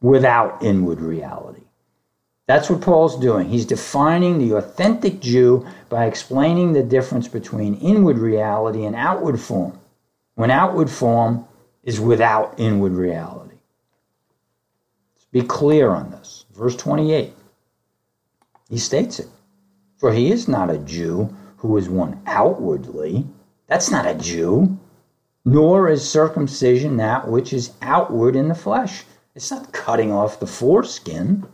without 0.00 0.62
inward 0.62 1.00
reality. 1.00 1.62
That's 2.46 2.68
what 2.68 2.80
Paul's 2.80 3.18
doing. 3.18 3.48
He's 3.48 3.66
defining 3.66 4.38
the 4.38 4.56
authentic 4.56 5.20
Jew 5.20 5.66
by 5.90 6.06
explaining 6.06 6.72
the 6.72 6.82
difference 6.82 7.28
between 7.28 7.74
inward 7.74 8.16
reality 8.16 8.84
and 8.84 8.96
outward 8.96 9.38
form, 9.38 9.78
when 10.36 10.50
outward 10.50 10.88
form 10.88 11.44
is 11.82 12.00
without 12.00 12.54
inward 12.58 12.92
reality. 12.92 13.56
Let's 15.14 15.26
Be 15.32 15.42
clear 15.42 15.90
on 15.90 16.10
this. 16.10 16.46
Verse 16.54 16.76
28. 16.76 17.34
He 18.70 18.78
states 18.78 19.18
it. 19.18 19.28
For 19.98 20.12
he 20.12 20.30
is 20.30 20.48
not 20.48 20.70
a 20.70 20.78
Jew 20.78 21.36
who 21.58 21.76
is 21.76 21.90
one 21.90 22.22
outwardly. 22.24 23.26
That's 23.66 23.90
not 23.90 24.06
a 24.06 24.14
Jew. 24.14 24.78
Nor 25.44 25.88
is 25.88 26.08
circumcision 26.08 26.96
that 26.98 27.28
which 27.28 27.52
is 27.52 27.72
outward 27.82 28.36
in 28.36 28.48
the 28.48 28.54
flesh. 28.54 29.04
It's 29.34 29.50
not 29.50 29.72
cutting 29.72 30.12
off 30.12 30.40
the 30.40 30.46
foreskin, 30.46 31.46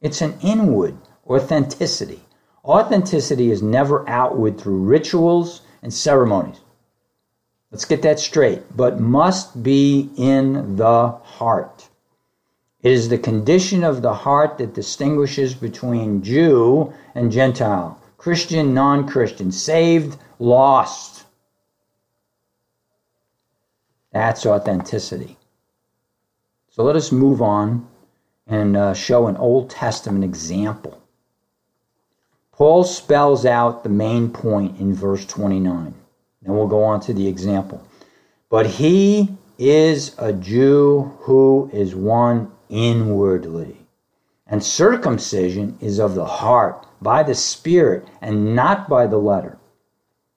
it's 0.00 0.20
an 0.22 0.38
inward 0.42 0.96
authenticity. 1.26 2.22
Authenticity 2.64 3.50
is 3.50 3.62
never 3.62 4.08
outward 4.08 4.58
through 4.60 4.84
rituals 4.84 5.62
and 5.82 5.92
ceremonies. 5.92 6.60
Let's 7.70 7.84
get 7.84 8.02
that 8.02 8.18
straight, 8.18 8.76
but 8.76 9.00
must 9.00 9.62
be 9.62 10.10
in 10.16 10.76
the 10.76 11.08
heart. 11.08 11.88
It 12.82 12.92
is 12.92 13.08
the 13.08 13.18
condition 13.18 13.84
of 13.84 14.02
the 14.02 14.14
heart 14.14 14.58
that 14.58 14.74
distinguishes 14.74 15.54
between 15.54 16.22
Jew 16.22 16.92
and 17.14 17.30
Gentile, 17.30 18.00
Christian, 18.18 18.74
non 18.74 19.06
Christian, 19.06 19.52
saved, 19.52 20.18
lost. 20.38 21.24
That's 24.12 24.44
authenticity. 24.44 25.36
So 26.70 26.82
let 26.82 26.96
us 26.96 27.12
move 27.12 27.40
on 27.40 27.86
and 28.46 28.76
uh, 28.76 28.94
show 28.94 29.28
an 29.28 29.36
Old 29.36 29.70
Testament 29.70 30.24
example. 30.24 31.00
Paul 32.60 32.84
spells 32.84 33.46
out 33.46 33.82
the 33.82 33.88
main 33.88 34.28
point 34.28 34.78
in 34.78 34.92
verse 34.92 35.24
29. 35.24 35.94
Then 36.42 36.54
we'll 36.54 36.66
go 36.66 36.84
on 36.84 37.00
to 37.00 37.14
the 37.14 37.26
example. 37.26 37.82
But 38.50 38.66
he 38.66 39.30
is 39.58 40.14
a 40.18 40.34
Jew 40.34 41.10
who 41.20 41.70
is 41.72 41.94
one 41.94 42.52
inwardly. 42.68 43.78
And 44.46 44.62
circumcision 44.62 45.78
is 45.80 45.98
of 45.98 46.14
the 46.14 46.26
heart, 46.26 46.84
by 47.00 47.22
the 47.22 47.34
Spirit, 47.34 48.06
and 48.20 48.54
not 48.54 48.90
by 48.90 49.06
the 49.06 49.16
letter. 49.16 49.56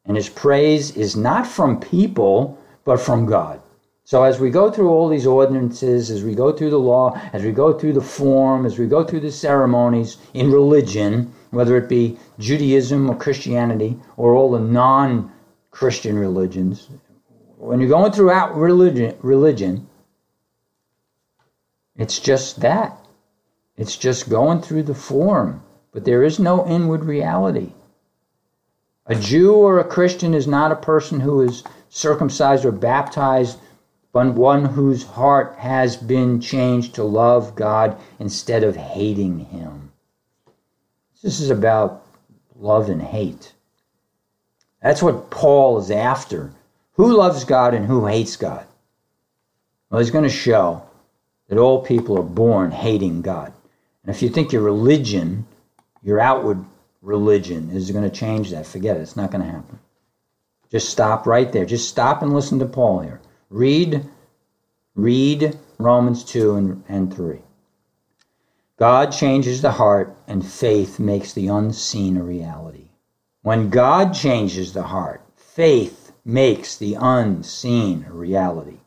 And 0.05 0.15
his 0.15 0.29
praise 0.29 0.95
is 0.95 1.17
not 1.17 1.45
from 1.45 1.77
people, 1.77 2.57
but 2.85 3.01
from 3.01 3.25
God. 3.25 3.59
So 4.05 4.23
as 4.23 4.39
we 4.39 4.49
go 4.49 4.71
through 4.71 4.87
all 4.87 5.09
these 5.09 5.27
ordinances, 5.27 6.09
as 6.09 6.23
we 6.23 6.35
go 6.35 6.53
through 6.53 6.69
the 6.69 6.79
law, 6.79 7.19
as 7.33 7.43
we 7.43 7.51
go 7.51 7.77
through 7.77 7.93
the 7.93 8.01
form, 8.01 8.65
as 8.65 8.79
we 8.79 8.87
go 8.87 9.03
through 9.03 9.21
the 9.21 9.31
ceremonies 9.31 10.19
in 10.33 10.51
religion, 10.51 11.33
whether 11.53 11.77
it 11.77 11.87
be 11.87 12.17
Judaism 12.39 13.09
or 13.09 13.15
Christianity 13.15 13.99
or 14.17 14.33
all 14.33 14.51
the 14.51 14.59
non 14.59 15.31
Christian 15.71 16.17
religions, 16.17 16.89
when 17.57 17.79
you're 17.79 17.89
going 17.89 18.11
throughout 18.11 18.55
religion, 18.55 19.15
religion, 19.21 19.87
it's 21.95 22.19
just 22.19 22.61
that. 22.61 22.97
It's 23.77 23.95
just 23.95 24.29
going 24.29 24.61
through 24.61 24.83
the 24.83 24.95
form, 24.95 25.63
but 25.91 26.05
there 26.05 26.23
is 26.23 26.39
no 26.39 26.67
inward 26.67 27.05
reality. 27.05 27.73
A 29.05 29.15
Jew 29.15 29.53
or 29.53 29.79
a 29.79 29.83
Christian 29.83 30.33
is 30.33 30.47
not 30.47 30.71
a 30.71 30.75
person 30.75 31.19
who 31.19 31.41
is 31.41 31.63
circumcised 31.89 32.65
or 32.65 32.71
baptized, 32.71 33.59
but 34.11 34.33
one 34.33 34.65
whose 34.65 35.03
heart 35.03 35.55
has 35.57 35.97
been 35.97 36.39
changed 36.39 36.95
to 36.95 37.03
love 37.03 37.55
God 37.55 37.97
instead 38.19 38.63
of 38.63 38.75
hating 38.75 39.39
Him. 39.39 39.82
This 41.23 41.39
is 41.39 41.49
about 41.49 42.05
love 42.59 42.89
and 42.89 43.01
hate. 43.01 43.53
That's 44.81 45.01
what 45.01 45.31
Paul 45.31 45.79
is 45.79 45.89
after. 45.89 46.51
Who 46.95 47.15
loves 47.15 47.45
God 47.45 47.73
and 47.73 47.85
who 47.85 48.05
hates 48.05 48.35
God? 48.35 48.65
Well, 49.89 50.01
he's 50.01 50.11
going 50.11 50.25
to 50.25 50.29
show 50.29 50.83
that 51.47 51.57
all 51.57 51.81
people 51.81 52.17
are 52.17 52.23
born 52.23 52.71
hating 52.71 53.21
God. 53.21 53.53
And 54.03 54.13
if 54.13 54.21
you 54.21 54.29
think 54.29 54.51
your 54.51 54.63
religion, 54.63 55.47
your 56.03 56.19
outward 56.19 56.63
religion, 57.01 57.71
is 57.71 57.89
going 57.91 58.03
to 58.03 58.15
change 58.15 58.51
that, 58.51 58.67
forget 58.67 58.97
it. 58.97 59.01
It's 59.01 59.15
not 59.15 59.31
going 59.31 59.43
to 59.43 59.49
happen. 59.49 59.79
Just 60.69 60.89
stop 60.89 61.25
right 61.25 61.51
there. 61.51 61.65
Just 61.65 61.87
stop 61.87 62.21
and 62.21 62.33
listen 62.33 62.59
to 62.59 62.65
Paul 62.65 62.99
here. 62.99 63.21
Read, 63.49 64.03
read 64.95 65.57
Romans 65.77 66.23
2 66.25 66.55
and, 66.55 66.83
and 66.89 67.15
3. 67.15 67.39
God 68.83 69.13
changes 69.13 69.61
the 69.61 69.71
heart, 69.71 70.13
and 70.27 70.45
faith 70.45 70.99
makes 70.99 71.31
the 71.31 71.47
unseen 71.47 72.17
a 72.17 72.21
reality. 72.21 72.89
When 73.41 73.69
God 73.69 74.13
changes 74.13 74.73
the 74.73 74.83
heart, 74.83 75.21
faith 75.37 76.11
makes 76.25 76.75
the 76.75 76.97
unseen 76.99 78.05
a 78.09 78.11
reality. 78.11 78.79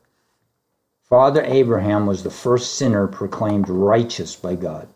Father 1.09 1.43
Abraham 1.43 2.05
was 2.05 2.23
the 2.23 2.31
first 2.31 2.75
sinner 2.75 3.07
proclaimed 3.07 3.71
righteous 3.71 4.37
by 4.37 4.57
God. 4.57 4.87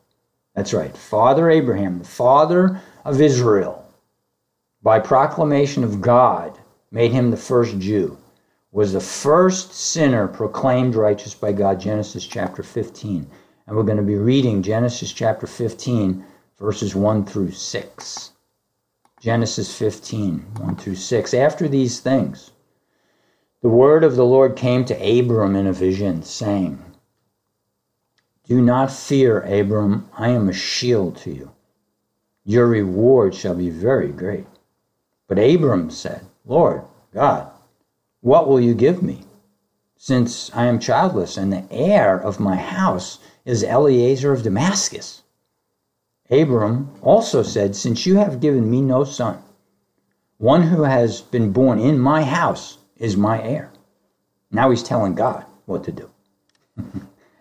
That's 0.55 0.75
right. 0.75 0.95
Father 0.95 1.49
Abraham, 1.49 1.99
the 2.01 2.05
father 2.05 2.83
of 3.03 3.23
Israel, 3.23 3.91
by 4.83 4.99
proclamation 4.99 5.83
of 5.83 6.03
God, 6.03 6.59
made 6.91 7.13
him 7.13 7.31
the 7.31 7.39
first 7.39 7.79
Jew, 7.79 8.19
was 8.71 8.93
the 8.93 9.01
first 9.01 9.73
sinner 9.73 10.29
proclaimed 10.29 10.95
righteous 10.95 11.33
by 11.33 11.53
God, 11.53 11.81
Genesis 11.81 12.27
chapter 12.27 12.63
15. 12.63 13.27
And 13.71 13.77
we're 13.77 13.85
going 13.85 13.99
to 13.99 14.03
be 14.03 14.17
reading 14.17 14.65
Genesis 14.65 15.13
chapter 15.13 15.47
15, 15.47 16.25
verses 16.59 16.97
1 16.97 17.25
through 17.25 17.53
6. 17.53 18.33
Genesis 19.21 19.79
15, 19.79 20.39
1 20.57 20.75
through 20.75 20.97
6. 20.97 21.35
After 21.35 21.69
these 21.69 22.01
things, 22.01 22.51
the 23.63 23.69
word 23.69 24.03
of 24.03 24.17
the 24.17 24.25
Lord 24.25 24.57
came 24.57 24.85
to 24.87 24.95
Abram 25.21 25.55
in 25.55 25.69
a 25.69 25.73
vision, 25.73 26.25
saying, 26.25 26.83
Do 28.49 28.61
not 28.61 28.91
fear, 28.91 29.43
Abram, 29.43 30.09
I 30.19 30.31
am 30.31 30.49
a 30.49 30.53
shield 30.53 31.19
to 31.19 31.31
you. 31.31 31.53
Your 32.45 32.67
reward 32.67 33.37
shall 33.37 33.55
be 33.55 33.71
very 33.71 34.09
great. 34.09 34.49
But 35.29 35.39
Abram 35.39 35.91
said, 35.91 36.27
Lord 36.45 36.83
God, 37.15 37.49
what 38.21 38.49
will 38.49 38.59
you 38.59 38.75
give 38.75 39.01
me? 39.01 39.23
Since 39.97 40.51
I 40.57 40.65
am 40.65 40.81
childless, 40.81 41.37
and 41.37 41.53
the 41.53 41.63
heir 41.71 42.19
of 42.21 42.41
my 42.41 42.57
house 42.57 43.21
is 43.45 43.63
Eliezer 43.63 44.33
of 44.33 44.43
Damascus. 44.43 45.23
Abram 46.31 46.91
also 47.03 47.43
said, 47.43 47.75
Since 47.75 48.07
you 48.07 48.17
have 48.17 48.41
given 48.41 48.71
me 48.71 48.81
no 48.81 49.05
son, 49.05 49.39
one 50.39 50.63
who 50.63 50.83
has 50.83 51.21
been 51.21 51.53
born 51.53 51.79
in 51.79 51.99
my 51.99 52.23
house 52.23 52.79
is 52.97 53.17
my 53.17 53.43
heir. 53.43 53.71
Now 54.51 54.71
he's 54.71 54.83
telling 54.83 55.15
God 55.15 55.45
what 55.67 55.85
to 55.85 55.93
do. 55.93 56.11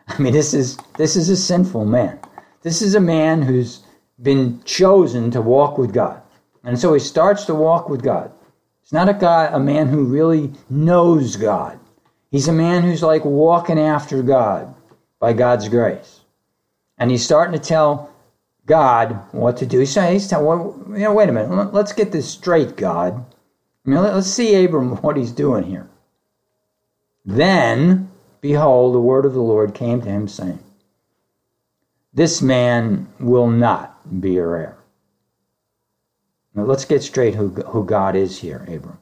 I 0.07 0.19
mean, 0.19 0.33
this 0.33 0.53
is 0.53 0.77
this 0.97 1.15
is 1.15 1.29
a 1.29 1.37
sinful 1.37 1.85
man. 1.85 2.19
This 2.61 2.81
is 2.81 2.95
a 2.95 2.99
man 2.99 3.41
who's 3.41 3.83
been 4.21 4.61
chosen 4.63 5.31
to 5.31 5.41
walk 5.41 5.77
with 5.77 5.93
God. 5.93 6.21
And 6.63 6.77
so 6.77 6.93
he 6.93 6.99
starts 6.99 7.45
to 7.45 7.55
walk 7.55 7.89
with 7.89 8.03
God. 8.03 8.31
He's 8.81 8.91
not 8.91 9.07
a 9.07 9.13
guy, 9.13 9.45
a 9.45 9.59
man 9.59 9.87
who 9.87 10.03
really 10.03 10.51
knows 10.69 11.35
God. 11.35 11.79
He's 12.31 12.47
a 12.47 12.53
man 12.53 12.83
who's 12.83 13.03
like 13.03 13.23
walking 13.23 13.79
after 13.79 14.21
God 14.21 14.73
by 15.19 15.33
God's 15.33 15.69
grace. 15.69 16.21
And 16.97 17.11
he's 17.11 17.23
starting 17.23 17.59
to 17.59 17.65
tell 17.65 18.11
God 18.65 19.19
what 19.31 19.57
to 19.57 19.65
do. 19.65 19.79
He's, 19.79 19.95
he's 19.95 20.27
telling, 20.27 20.45
well, 20.45 20.83
you 20.89 21.03
know, 21.03 21.13
wait 21.13 21.29
a 21.29 21.31
minute, 21.31 21.73
let's 21.73 21.93
get 21.93 22.11
this 22.11 22.29
straight, 22.29 22.75
God. 22.75 23.25
I 23.85 23.89
mean, 23.89 24.01
let's 24.01 24.27
see 24.27 24.63
Abram 24.63 24.95
what 25.01 25.17
he's 25.17 25.31
doing 25.31 25.63
here. 25.63 25.87
Then, 27.25 28.09
behold, 28.41 28.93
the 28.93 28.99
word 28.99 29.25
of 29.25 29.33
the 29.33 29.41
Lord 29.41 29.73
came 29.73 30.01
to 30.01 30.09
him, 30.09 30.27
saying, 30.27 30.59
This 32.13 32.41
man 32.41 33.07
will 33.19 33.47
not 33.47 34.21
be 34.21 34.31
your 34.31 34.55
heir. 34.55 34.77
Now, 36.55 36.63
let's 36.63 36.85
get 36.85 37.03
straight 37.03 37.35
who, 37.35 37.49
who 37.49 37.85
God 37.85 38.15
is 38.15 38.39
here, 38.39 38.65
Abram. 38.67 38.99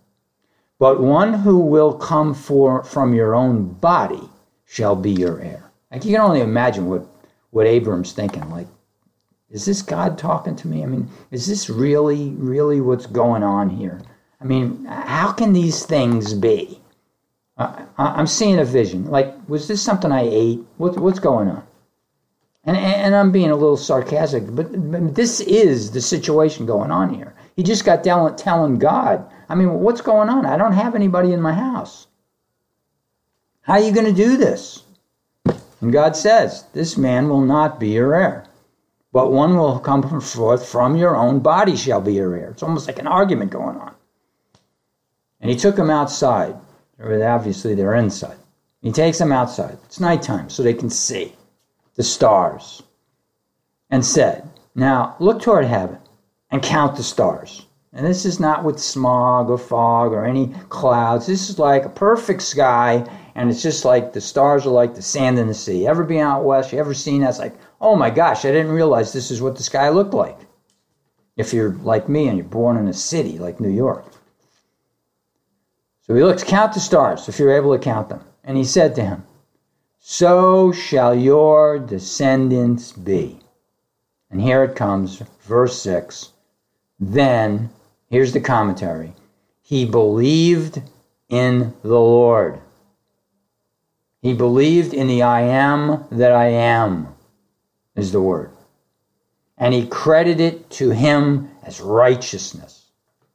But 0.79 1.01
one 1.01 1.33
who 1.33 1.57
will 1.57 1.93
come 1.93 2.33
for, 2.33 2.83
from 2.83 3.13
your 3.13 3.33
own 3.33 3.73
body 3.73 4.29
shall 4.65 4.95
be 4.95 5.11
your 5.11 5.39
heir. 5.41 5.66
Like 5.91 6.05
you 6.05 6.13
can 6.13 6.21
only 6.21 6.41
imagine 6.41 6.89
what, 6.89 7.07
what 7.51 7.67
Abram's 7.67 8.11
thinking. 8.11 8.49
Like, 8.49 8.67
is 9.49 9.65
this 9.65 9.81
God 9.81 10.17
talking 10.17 10.55
to 10.57 10.67
me? 10.67 10.83
I 10.83 10.85
mean, 10.85 11.09
is 11.31 11.47
this 11.47 11.69
really, 11.69 12.31
really 12.31 12.81
what's 12.81 13.05
going 13.05 13.43
on 13.43 13.69
here? 13.69 14.01
I 14.41 14.45
mean, 14.45 14.85
how 14.85 15.31
can 15.31 15.53
these 15.53 15.85
things 15.85 16.33
be? 16.33 16.81
Uh, 17.57 17.85
I'm 17.97 18.27
seeing 18.27 18.59
a 18.59 18.65
vision. 18.65 19.05
Like, 19.05 19.33
was 19.47 19.67
this 19.67 19.81
something 19.81 20.11
I 20.11 20.27
ate? 20.29 20.59
What, 20.77 20.97
what's 20.99 21.19
going 21.19 21.49
on? 21.49 21.63
And, 22.65 22.75
and 22.75 23.15
I'm 23.15 23.31
being 23.31 23.49
a 23.49 23.55
little 23.55 23.77
sarcastic, 23.77 24.43
but, 24.53 24.91
but 24.91 25.15
this 25.15 25.39
is 25.39 25.91
the 25.91 26.01
situation 26.01 26.65
going 26.65 26.91
on 26.91 27.13
here. 27.13 27.33
He 27.55 27.63
just 27.63 27.85
got 27.85 28.03
down 28.03 28.35
telling 28.35 28.77
God, 28.77 29.25
I 29.49 29.55
mean, 29.55 29.73
what's 29.79 30.01
going 30.01 30.29
on? 30.29 30.45
I 30.45 30.57
don't 30.57 30.73
have 30.73 30.93
anybody 30.93 31.31
in 31.31 31.41
my 31.41 31.53
house. 31.53 32.07
How 33.61 33.73
are 33.73 33.79
you 33.79 33.93
going 33.93 34.05
to 34.05 34.13
do 34.13 34.37
this? 34.37 34.83
And 35.81 35.91
God 35.91 36.15
says, 36.15 36.65
This 36.73 36.97
man 36.97 37.29
will 37.29 37.41
not 37.41 37.79
be 37.79 37.89
your 37.89 38.15
heir, 38.15 38.45
but 39.11 39.31
one 39.31 39.57
will 39.57 39.79
come 39.79 40.03
forth 40.21 40.67
from 40.67 40.95
your 40.95 41.15
own 41.15 41.39
body 41.39 41.75
shall 41.75 42.01
be 42.01 42.13
your 42.13 42.35
heir. 42.35 42.51
It's 42.51 42.63
almost 42.63 42.87
like 42.87 42.99
an 42.99 43.07
argument 43.07 43.51
going 43.51 43.77
on. 43.77 43.93
And 45.39 45.51
he 45.51 45.57
took 45.57 45.77
him 45.77 45.89
outside. 45.89 46.55
Obviously, 46.99 47.75
they're 47.75 47.93
inside. 47.93 48.37
He 48.81 48.91
takes 48.91 49.19
them 49.19 49.31
outside. 49.31 49.77
It's 49.85 49.99
nighttime, 49.99 50.49
so 50.49 50.63
they 50.63 50.73
can 50.73 50.89
see 50.89 51.35
the 51.95 52.03
stars. 52.03 52.81
And 53.89 54.05
said, 54.05 54.49
Now 54.75 55.15
look 55.19 55.41
toward 55.41 55.65
heaven 55.65 55.99
and 56.49 56.63
count 56.63 56.95
the 56.95 57.03
stars. 57.03 57.65
And 57.93 58.05
this 58.05 58.25
is 58.25 58.39
not 58.39 58.63
with 58.63 58.79
smog 58.79 59.49
or 59.49 59.57
fog 59.57 60.11
or 60.11 60.25
any 60.25 60.53
clouds. 60.69 61.25
This 61.25 61.49
is 61.49 61.57
like 61.57 61.85
a 61.85 61.89
perfect 61.89 62.41
sky, 62.41 63.07
and 63.37 63.51
it's 63.51 63.61
just 63.61 63.85
like 63.85 64.13
the 64.13 64.19
stars 64.19 64.65
are 64.65 64.71
like 64.71 64.95
the 64.95 65.01
sand 65.03 65.37
in 65.37 65.45
the 65.45 65.53
sea. 65.53 65.85
Ever 65.85 66.03
been 66.03 66.21
out 66.21 66.43
west? 66.43 66.73
You 66.73 66.79
ever 66.79 66.95
seen 66.95 67.21
that? 67.21 67.29
It's 67.29 67.39
like, 67.39 67.55
oh 67.79 67.95
my 67.95 68.09
gosh, 68.09 68.43
I 68.43 68.51
didn't 68.51 68.71
realize 68.71 69.13
this 69.13 69.29
is 69.29 69.43
what 69.43 69.55
the 69.55 69.63
sky 69.63 69.89
looked 69.89 70.15
like. 70.15 70.39
If 71.37 71.53
you're 71.53 71.73
like 71.73 72.09
me 72.09 72.27
and 72.27 72.35
you're 72.35 72.47
born 72.47 72.77
in 72.77 72.87
a 72.87 72.93
city 72.93 73.37
like 73.37 73.59
New 73.59 73.69
York. 73.69 74.05
So 76.01 76.15
he 76.15 76.23
looks, 76.23 76.43
count 76.43 76.73
the 76.73 76.79
stars 76.79 77.29
if 77.29 77.37
you're 77.37 77.55
able 77.55 77.77
to 77.77 77.83
count 77.83 78.09
them. 78.09 78.23
And 78.43 78.57
he 78.57 78.63
said 78.63 78.95
to 78.95 79.03
him, 79.03 79.23
so 79.99 80.71
shall 80.71 81.13
your 81.13 81.77
descendants 81.77 82.91
be. 82.91 83.39
And 84.31 84.41
here 84.41 84.63
it 84.63 84.75
comes, 84.75 85.21
verse 85.41 85.79
6. 85.83 86.31
Then, 86.99 87.69
here's 88.09 88.33
the 88.33 88.41
commentary 88.41 89.13
He 89.61 89.85
believed 89.85 90.81
in 91.29 91.75
the 91.83 91.99
Lord. 91.99 92.61
He 94.21 94.33
believed 94.33 94.93
in 94.93 95.07
the 95.07 95.23
I 95.23 95.41
am 95.41 96.05
that 96.11 96.31
I 96.31 96.47
am, 96.47 97.15
is 97.95 98.11
the 98.11 98.21
word. 98.21 98.51
And 99.57 99.73
he 99.73 99.87
credited 99.87 100.41
it 100.41 100.69
to 100.71 100.89
him 100.89 101.49
as 101.63 101.81
righteousness. 101.81 102.85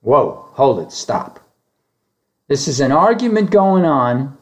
Whoa, 0.00 0.48
hold 0.52 0.80
it, 0.80 0.92
stop. 0.92 1.40
This 2.48 2.68
is 2.68 2.80
an 2.80 2.92
argument 2.92 3.50
going 3.50 3.84
on, 3.84 4.36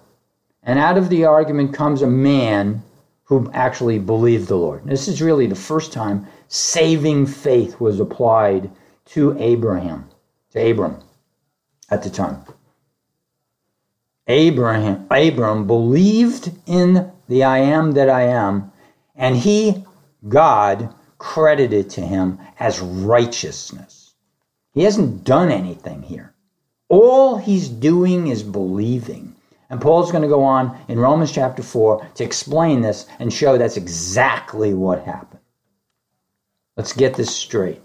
and 0.62 0.78
out 0.78 0.98
of 0.98 1.08
the 1.08 1.24
argument 1.24 1.74
comes 1.74 2.02
a 2.02 2.06
man 2.06 2.82
who 3.24 3.50
actually 3.52 3.98
believed 3.98 4.48
the 4.48 4.56
Lord. 4.56 4.84
This 4.84 5.06
is 5.06 5.22
really 5.22 5.46
the 5.46 5.54
first 5.54 5.92
time 5.92 6.26
saving 6.48 7.26
faith 7.26 7.80
was 7.80 8.00
applied 8.00 8.70
to 9.06 9.36
Abraham, 9.38 10.08
to 10.52 10.70
Abram 10.70 10.98
at 11.90 12.02
the 12.02 12.10
time. 12.10 12.42
Abraham, 14.30 15.06
Abram 15.10 15.66
believed 15.66 16.52
in 16.64 17.10
the 17.28 17.42
I 17.42 17.58
am 17.58 17.92
that 17.92 18.08
I 18.08 18.22
am, 18.22 18.70
and 19.16 19.36
he, 19.36 19.84
God, 20.28 20.94
credited 21.18 21.90
to 21.90 22.00
him 22.00 22.38
as 22.58 22.80
righteousness. 22.80 24.14
He 24.72 24.84
hasn't 24.84 25.24
done 25.24 25.50
anything 25.50 26.02
here. 26.02 26.32
All 26.88 27.38
he's 27.38 27.68
doing 27.68 28.28
is 28.28 28.44
believing. 28.44 29.34
And 29.68 29.80
Paul's 29.80 30.12
going 30.12 30.22
to 30.22 30.28
go 30.28 30.44
on 30.44 30.78
in 30.86 30.98
Romans 31.00 31.32
chapter 31.32 31.62
4 31.62 32.10
to 32.14 32.24
explain 32.24 32.82
this 32.82 33.06
and 33.18 33.32
show 33.32 33.58
that's 33.58 33.76
exactly 33.76 34.74
what 34.74 35.04
happened. 35.04 35.40
Let's 36.76 36.92
get 36.92 37.14
this 37.14 37.34
straight. 37.34 37.82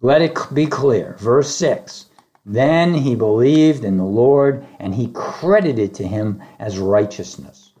Let 0.00 0.22
it 0.22 0.36
be 0.52 0.66
clear. 0.66 1.16
Verse 1.20 1.54
6 1.54 2.06
Then 2.44 2.94
he 2.94 3.14
believed 3.14 3.84
in 3.84 3.98
the 3.98 4.04
Lord, 4.04 4.66
and 4.80 4.94
he 4.94 5.08
credited 5.12 5.94
to 5.94 6.06
him 6.06 6.42
as 6.58 6.78
righteousness. 6.78 7.72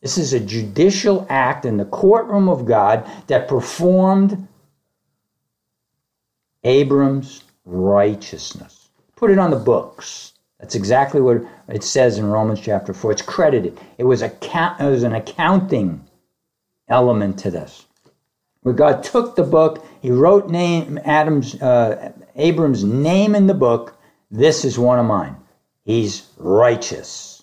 This 0.00 0.18
is 0.18 0.32
a 0.32 0.40
judicial 0.40 1.26
act 1.28 1.64
in 1.64 1.76
the 1.76 1.84
courtroom 1.84 2.48
of 2.48 2.66
God 2.66 3.10
that 3.26 3.48
performed 3.48 4.46
Abram's 6.62 7.42
righteousness 7.64 8.86
put 9.16 9.30
it 9.30 9.38
on 9.38 9.50
the 9.50 9.56
books. 9.56 10.34
That's 10.60 10.74
exactly 10.74 11.20
what 11.20 11.42
it 11.68 11.82
says 11.82 12.18
in 12.18 12.26
Romans 12.26 12.60
chapter 12.60 12.94
4. 12.94 13.12
It's 13.12 13.22
credited. 13.22 13.78
It 13.98 14.04
was, 14.04 14.22
a, 14.22 14.26
it 14.26 14.90
was 14.90 15.02
an 15.02 15.14
accounting 15.14 16.06
element 16.88 17.38
to 17.40 17.50
this. 17.50 17.86
Where 18.62 18.74
God 18.74 19.02
took 19.02 19.36
the 19.36 19.42
book, 19.42 19.84
he 20.00 20.10
wrote 20.10 20.48
name 20.48 20.98
Adam's 21.04 21.60
uh, 21.60 22.12
Abram's 22.36 22.84
name 22.84 23.34
in 23.34 23.46
the 23.46 23.54
book. 23.54 23.96
This 24.30 24.64
is 24.64 24.78
one 24.78 24.98
of 24.98 25.06
mine. 25.06 25.36
He's 25.84 26.28
righteous. 26.36 27.42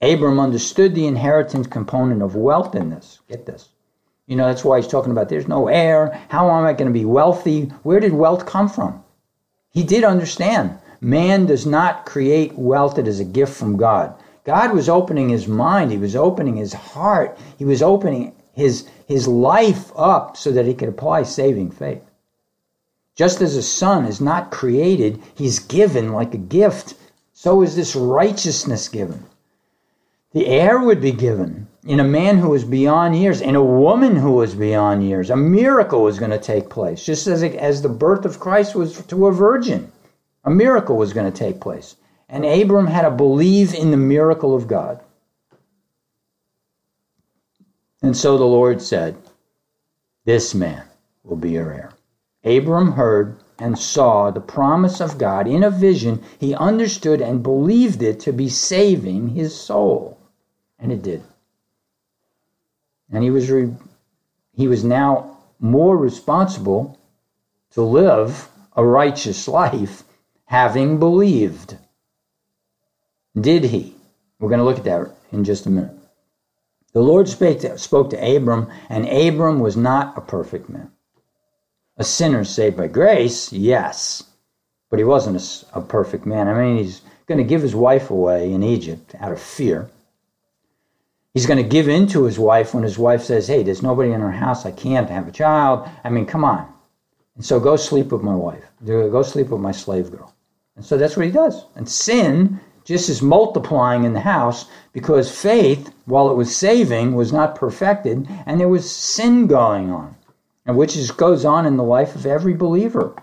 Abram 0.00 0.38
understood 0.38 0.94
the 0.94 1.06
inheritance 1.06 1.66
component 1.66 2.22
of 2.22 2.36
wealth 2.36 2.74
in 2.74 2.90
this. 2.90 3.20
Get 3.28 3.46
this. 3.46 3.70
You 4.26 4.36
know, 4.36 4.46
that's 4.46 4.64
why 4.64 4.78
he's 4.78 4.88
talking 4.88 5.12
about 5.12 5.28
there's 5.28 5.48
no 5.48 5.68
heir. 5.68 6.20
How 6.28 6.50
am 6.50 6.64
I 6.64 6.74
going 6.74 6.88
to 6.88 6.98
be 6.98 7.04
wealthy? 7.04 7.64
Where 7.82 8.00
did 8.00 8.12
wealth 8.12 8.46
come 8.46 8.68
from? 8.68 9.02
He 9.70 9.82
did 9.82 10.04
understand 10.04 10.78
man 11.00 11.46
does 11.46 11.66
not 11.66 12.06
create 12.06 12.56
wealth, 12.56 12.98
it 12.98 13.06
is 13.06 13.20
a 13.20 13.24
gift 13.24 13.54
from 13.56 13.76
God. 13.76 14.14
God 14.44 14.72
was 14.72 14.88
opening 14.88 15.28
his 15.28 15.48
mind, 15.48 15.90
he 15.90 15.98
was 15.98 16.16
opening 16.16 16.56
his 16.56 16.72
heart, 16.72 17.38
he 17.58 17.64
was 17.64 17.82
opening 17.82 18.34
his, 18.52 18.88
his 19.06 19.26
life 19.28 19.92
up 19.96 20.36
so 20.36 20.52
that 20.52 20.66
he 20.66 20.74
could 20.74 20.88
apply 20.88 21.24
saving 21.24 21.70
faith. 21.70 22.02
Just 23.16 23.40
as 23.40 23.56
a 23.56 23.62
son 23.62 24.04
is 24.04 24.20
not 24.20 24.50
created, 24.50 25.22
he's 25.34 25.58
given 25.58 26.12
like 26.12 26.34
a 26.34 26.38
gift, 26.38 26.94
so 27.32 27.62
is 27.62 27.74
this 27.74 27.96
righteousness 27.96 28.88
given. 28.88 29.24
The 30.32 30.46
heir 30.46 30.78
would 30.78 31.00
be 31.00 31.12
given 31.12 31.66
in 31.86 31.98
a 31.98 32.04
man 32.04 32.36
who 32.36 32.50
was 32.50 32.64
beyond 32.64 33.16
years, 33.16 33.40
in 33.40 33.56
a 33.56 33.64
woman 33.64 34.16
who 34.16 34.32
was 34.32 34.54
beyond 34.54 35.08
years. 35.08 35.30
A 35.30 35.36
miracle 35.36 36.02
was 36.02 36.18
going 36.18 36.30
to 36.30 36.38
take 36.38 36.68
place, 36.68 37.02
just 37.02 37.26
as, 37.26 37.42
it, 37.42 37.54
as 37.54 37.80
the 37.80 37.88
birth 37.88 38.26
of 38.26 38.38
Christ 38.38 38.74
was 38.74 39.00
to 39.06 39.28
a 39.28 39.32
virgin. 39.32 39.90
A 40.44 40.50
miracle 40.50 40.96
was 40.98 41.14
going 41.14 41.30
to 41.30 41.36
take 41.36 41.58
place. 41.58 41.96
And 42.28 42.44
Abram 42.44 42.86
had 42.86 43.02
to 43.02 43.10
believe 43.10 43.72
in 43.72 43.92
the 43.92 43.96
miracle 43.96 44.54
of 44.54 44.68
God. 44.68 45.00
And 48.02 48.14
so 48.14 48.36
the 48.36 48.44
Lord 48.44 48.82
said, 48.82 49.16
This 50.26 50.54
man 50.54 50.84
will 51.24 51.36
be 51.36 51.52
your 51.52 51.72
heir. 51.72 51.95
Abram 52.46 52.92
heard 52.92 53.36
and 53.58 53.78
saw 53.78 54.30
the 54.30 54.40
promise 54.40 55.00
of 55.00 55.18
God. 55.18 55.48
In 55.48 55.64
a 55.64 55.70
vision. 55.70 56.22
He 56.38 56.54
understood 56.54 57.20
and 57.20 57.42
believed 57.42 58.02
it 58.02 58.20
to 58.20 58.32
be 58.32 58.48
saving 58.48 59.30
his 59.30 59.58
soul. 59.58 60.18
And 60.78 60.92
it 60.92 61.02
did. 61.02 61.22
And 63.10 63.24
he 63.24 63.30
was 63.30 63.50
re- 63.50 63.74
he 64.52 64.68
was 64.68 64.84
now 64.84 65.38
more 65.58 65.96
responsible 65.96 66.98
to 67.72 67.82
live 67.82 68.48
a 68.76 68.84
righteous 68.84 69.48
life 69.48 70.02
having 70.46 70.98
believed. 70.98 71.76
Did 73.38 73.64
he? 73.64 73.94
We're 74.38 74.48
going 74.48 74.60
to 74.60 74.64
look 74.64 74.78
at 74.78 74.84
that 74.84 75.14
in 75.32 75.44
just 75.44 75.66
a 75.66 75.70
minute. 75.70 75.92
The 76.92 77.02
lord 77.02 77.26
to, 77.26 77.78
spoke 77.78 78.10
to 78.10 78.36
abram 78.36 78.70
and 78.88 79.06
abram 79.06 79.60
was 79.60 79.76
not 79.76 80.16
a 80.16 80.22
perfect 80.22 80.68
man 80.68 80.90
a 81.96 82.04
sinner 82.04 82.44
saved 82.44 82.76
by 82.76 82.86
grace 82.86 83.52
yes 83.52 84.22
but 84.90 84.98
he 84.98 85.04
wasn't 85.04 85.36
a, 85.36 85.78
a 85.78 85.80
perfect 85.80 86.26
man 86.26 86.48
i 86.48 86.54
mean 86.54 86.76
he's 86.76 87.02
going 87.26 87.38
to 87.38 87.44
give 87.44 87.62
his 87.62 87.74
wife 87.74 88.10
away 88.10 88.52
in 88.52 88.62
egypt 88.62 89.14
out 89.20 89.32
of 89.32 89.40
fear 89.40 89.90
He's 91.36 91.44
going 91.44 91.62
to 91.62 91.68
give 91.68 91.86
in 91.86 92.06
to 92.06 92.24
his 92.24 92.38
wife 92.38 92.72
when 92.72 92.82
his 92.82 92.96
wife 92.96 93.22
says, 93.22 93.46
Hey, 93.46 93.62
there's 93.62 93.82
nobody 93.82 94.10
in 94.10 94.22
our 94.22 94.30
house. 94.30 94.64
I 94.64 94.70
can't 94.70 95.10
have 95.10 95.28
a 95.28 95.30
child. 95.30 95.86
I 96.02 96.08
mean, 96.08 96.24
come 96.24 96.46
on. 96.46 96.66
And 97.34 97.44
so 97.44 97.60
go 97.60 97.76
sleep 97.76 98.10
with 98.10 98.22
my 98.22 98.34
wife. 98.34 98.64
Go 98.86 99.22
sleep 99.22 99.48
with 99.48 99.60
my 99.60 99.72
slave 99.72 100.10
girl. 100.10 100.34
And 100.76 100.82
so 100.82 100.96
that's 100.96 101.14
what 101.14 101.26
he 101.26 101.30
does. 101.30 101.66
And 101.74 101.86
sin 101.86 102.58
just 102.84 103.10
is 103.10 103.20
multiplying 103.20 104.04
in 104.04 104.14
the 104.14 104.20
house 104.20 104.64
because 104.94 105.30
faith, 105.30 105.92
while 106.06 106.30
it 106.30 106.36
was 106.36 106.56
saving, 106.56 107.14
was 107.14 107.34
not 107.34 107.54
perfected, 107.54 108.26
and 108.46 108.58
there 108.58 108.70
was 108.70 108.90
sin 108.90 109.46
going 109.46 109.92
on, 109.92 110.16
and 110.66 110.76
which 110.76 110.96
is, 110.96 111.10
goes 111.10 111.44
on 111.44 111.66
in 111.66 111.76
the 111.76 111.84
life 111.84 112.14
of 112.14 112.26
every 112.26 112.54
believer 112.54 113.14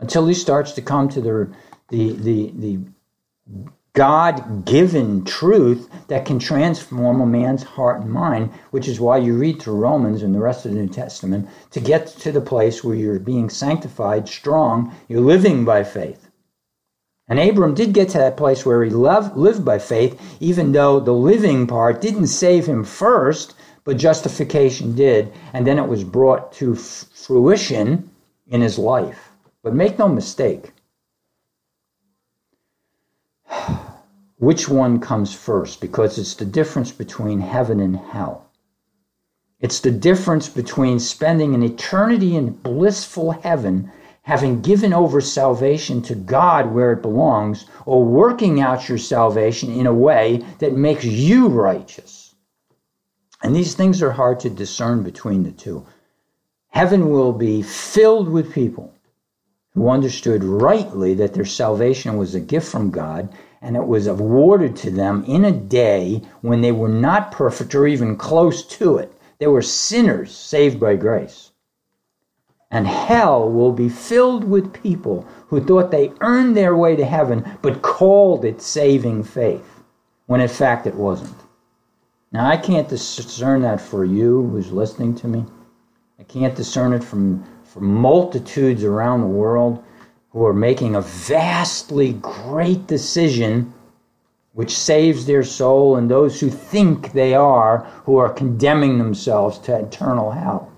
until 0.00 0.26
he 0.26 0.34
starts 0.34 0.72
to 0.72 0.82
come 0.82 1.08
to 1.08 1.20
the 1.20 1.54
the 1.88 2.12
the, 2.12 2.52
the 2.56 2.78
God 3.96 4.66
given 4.66 5.24
truth 5.24 5.88
that 6.08 6.26
can 6.26 6.38
transform 6.38 7.22
a 7.22 7.26
man's 7.26 7.62
heart 7.62 8.02
and 8.02 8.10
mind, 8.10 8.50
which 8.70 8.88
is 8.88 9.00
why 9.00 9.16
you 9.16 9.34
read 9.38 9.60
through 9.60 9.76
Romans 9.76 10.22
and 10.22 10.34
the 10.34 10.38
rest 10.38 10.66
of 10.66 10.72
the 10.72 10.78
New 10.78 10.88
Testament 10.88 11.48
to 11.70 11.80
get 11.80 12.06
to 12.08 12.30
the 12.30 12.42
place 12.42 12.84
where 12.84 12.94
you're 12.94 13.18
being 13.18 13.48
sanctified, 13.48 14.28
strong, 14.28 14.94
you're 15.08 15.22
living 15.22 15.64
by 15.64 15.82
faith. 15.82 16.28
And 17.26 17.40
Abram 17.40 17.74
did 17.74 17.94
get 17.94 18.10
to 18.10 18.18
that 18.18 18.36
place 18.36 18.66
where 18.66 18.84
he 18.84 18.90
loved, 18.90 19.34
lived 19.34 19.64
by 19.64 19.78
faith, 19.78 20.20
even 20.40 20.72
though 20.72 21.00
the 21.00 21.14
living 21.14 21.66
part 21.66 22.02
didn't 22.02 22.26
save 22.26 22.66
him 22.66 22.84
first, 22.84 23.54
but 23.86 23.96
justification 23.96 24.94
did. 24.96 25.32
And 25.52 25.64
then 25.64 25.78
it 25.78 25.88
was 25.88 26.02
brought 26.02 26.52
to 26.54 26.74
f- 26.74 27.06
fruition 27.14 28.10
in 28.48 28.60
his 28.60 28.78
life. 28.78 29.30
But 29.62 29.74
make 29.74 29.96
no 29.98 30.08
mistake, 30.08 30.72
which 34.38 34.68
one 34.68 34.98
comes 34.98 35.32
first 35.32 35.80
because 35.80 36.18
it's 36.18 36.34
the 36.34 36.44
difference 36.44 36.90
between 36.90 37.40
heaven 37.40 37.78
and 37.78 37.96
hell. 37.96 38.50
It's 39.60 39.78
the 39.78 39.92
difference 39.92 40.48
between 40.48 40.98
spending 40.98 41.54
an 41.54 41.62
eternity 41.62 42.34
in 42.34 42.50
blissful 42.50 43.30
heaven, 43.30 43.92
having 44.22 44.60
given 44.62 44.92
over 44.92 45.20
salvation 45.20 46.02
to 46.02 46.16
God 46.16 46.74
where 46.74 46.92
it 46.92 47.02
belongs, 47.02 47.66
or 47.86 48.04
working 48.04 48.60
out 48.60 48.88
your 48.88 48.98
salvation 48.98 49.70
in 49.72 49.86
a 49.86 49.94
way 49.94 50.44
that 50.58 50.76
makes 50.76 51.04
you 51.04 51.46
righteous. 51.46 52.25
And 53.46 53.54
these 53.54 53.76
things 53.76 54.02
are 54.02 54.10
hard 54.10 54.40
to 54.40 54.50
discern 54.50 55.04
between 55.04 55.44
the 55.44 55.52
two. 55.52 55.86
Heaven 56.70 57.10
will 57.10 57.32
be 57.32 57.62
filled 57.62 58.28
with 58.28 58.52
people 58.52 58.92
who 59.72 59.88
understood 59.88 60.42
rightly 60.42 61.14
that 61.14 61.32
their 61.32 61.44
salvation 61.44 62.16
was 62.16 62.34
a 62.34 62.40
gift 62.40 62.66
from 62.66 62.90
God 62.90 63.28
and 63.62 63.76
it 63.76 63.86
was 63.86 64.08
awarded 64.08 64.74
to 64.78 64.90
them 64.90 65.22
in 65.28 65.44
a 65.44 65.52
day 65.52 66.22
when 66.40 66.60
they 66.60 66.72
were 66.72 66.88
not 66.88 67.30
perfect 67.30 67.72
or 67.76 67.86
even 67.86 68.16
close 68.16 68.64
to 68.64 68.96
it. 68.96 69.12
They 69.38 69.46
were 69.46 69.62
sinners 69.62 70.34
saved 70.34 70.80
by 70.80 70.96
grace. 70.96 71.52
And 72.68 72.88
hell 72.88 73.48
will 73.48 73.70
be 73.70 73.88
filled 73.88 74.42
with 74.42 74.82
people 74.82 75.24
who 75.46 75.64
thought 75.64 75.92
they 75.92 76.12
earned 76.20 76.56
their 76.56 76.74
way 76.74 76.96
to 76.96 77.04
heaven 77.04 77.58
but 77.62 77.80
called 77.80 78.44
it 78.44 78.60
saving 78.60 79.22
faith, 79.22 79.84
when 80.26 80.40
in 80.40 80.48
fact 80.48 80.88
it 80.88 80.96
wasn't. 80.96 81.45
Now, 82.36 82.50
I 82.50 82.58
can't 82.58 82.86
discern 82.86 83.62
that 83.62 83.80
for 83.80 84.04
you 84.04 84.46
who's 84.50 84.70
listening 84.70 85.14
to 85.14 85.26
me. 85.26 85.46
I 86.18 86.22
can't 86.24 86.54
discern 86.54 86.92
it 86.92 87.02
from, 87.02 87.42
from 87.64 87.86
multitudes 87.86 88.84
around 88.84 89.22
the 89.22 89.26
world 89.26 89.82
who 90.32 90.44
are 90.44 90.52
making 90.52 90.94
a 90.96 91.00
vastly 91.00 92.12
great 92.20 92.86
decision 92.86 93.72
which 94.52 94.76
saves 94.76 95.24
their 95.24 95.44
soul, 95.44 95.96
and 95.96 96.10
those 96.10 96.38
who 96.38 96.50
think 96.50 97.12
they 97.12 97.32
are, 97.32 97.78
who 98.04 98.18
are 98.18 98.28
condemning 98.28 98.98
themselves 98.98 99.58
to 99.60 99.74
eternal 99.74 100.30
hell. 100.30 100.70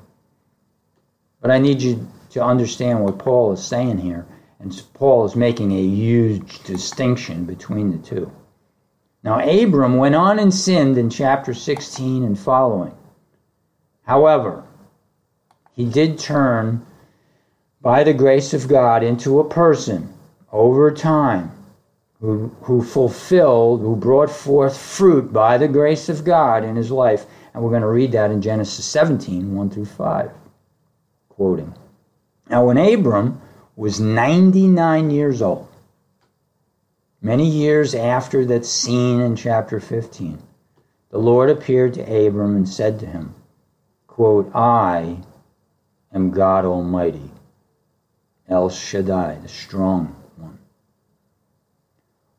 But 1.40 1.50
I 1.50 1.58
need 1.58 1.82
you 1.82 2.06
to 2.30 2.40
understand 2.40 3.02
what 3.02 3.18
Paul 3.18 3.50
is 3.50 3.66
saying 3.66 3.98
here. 3.98 4.28
And 4.60 4.80
Paul 4.94 5.24
is 5.24 5.34
making 5.34 5.72
a 5.72 5.82
huge 5.82 6.62
distinction 6.62 7.46
between 7.46 7.90
the 7.90 7.98
two. 7.98 8.30
Now, 9.22 9.40
Abram 9.40 9.96
went 9.96 10.14
on 10.14 10.38
and 10.38 10.54
sinned 10.54 10.96
in 10.96 11.10
chapter 11.10 11.52
16 11.52 12.22
and 12.22 12.38
following. 12.38 12.94
However, 14.02 14.64
he 15.72 15.84
did 15.84 16.18
turn 16.18 16.86
by 17.80 18.04
the 18.04 18.14
grace 18.14 18.54
of 18.54 18.68
God 18.68 19.02
into 19.02 19.40
a 19.40 19.48
person 19.48 20.14
over 20.50 20.90
time 20.90 21.52
who, 22.20 22.54
who 22.62 22.82
fulfilled, 22.82 23.80
who 23.80 23.96
brought 23.96 24.30
forth 24.30 24.76
fruit 24.76 25.32
by 25.32 25.58
the 25.58 25.68
grace 25.68 26.08
of 26.08 26.24
God 26.24 26.64
in 26.64 26.76
his 26.76 26.90
life. 26.90 27.26
And 27.54 27.62
we're 27.62 27.70
going 27.70 27.82
to 27.82 27.88
read 27.88 28.12
that 28.12 28.30
in 28.30 28.42
Genesis 28.42 28.84
17 28.84 29.54
1 29.54 29.70
through 29.70 29.84
5. 29.84 30.30
Quoting. 31.28 31.74
Now, 32.48 32.66
when 32.66 32.78
Abram 32.78 33.40
was 33.76 34.00
99 34.00 35.10
years 35.10 35.42
old, 35.42 35.68
Many 37.20 37.48
years 37.48 37.96
after 37.96 38.44
that 38.44 38.64
scene 38.64 39.20
in 39.20 39.34
chapter 39.34 39.80
15, 39.80 40.40
the 41.10 41.18
Lord 41.18 41.50
appeared 41.50 41.94
to 41.94 42.02
Abram 42.02 42.54
and 42.54 42.68
said 42.68 43.00
to 43.00 43.06
him, 43.06 43.34
quote, 44.06 44.54
I 44.54 45.18
am 46.12 46.30
God 46.30 46.64
Almighty, 46.64 47.30
El 48.48 48.70
Shaddai, 48.70 49.38
the 49.42 49.48
strong 49.48 50.14
one. 50.36 50.58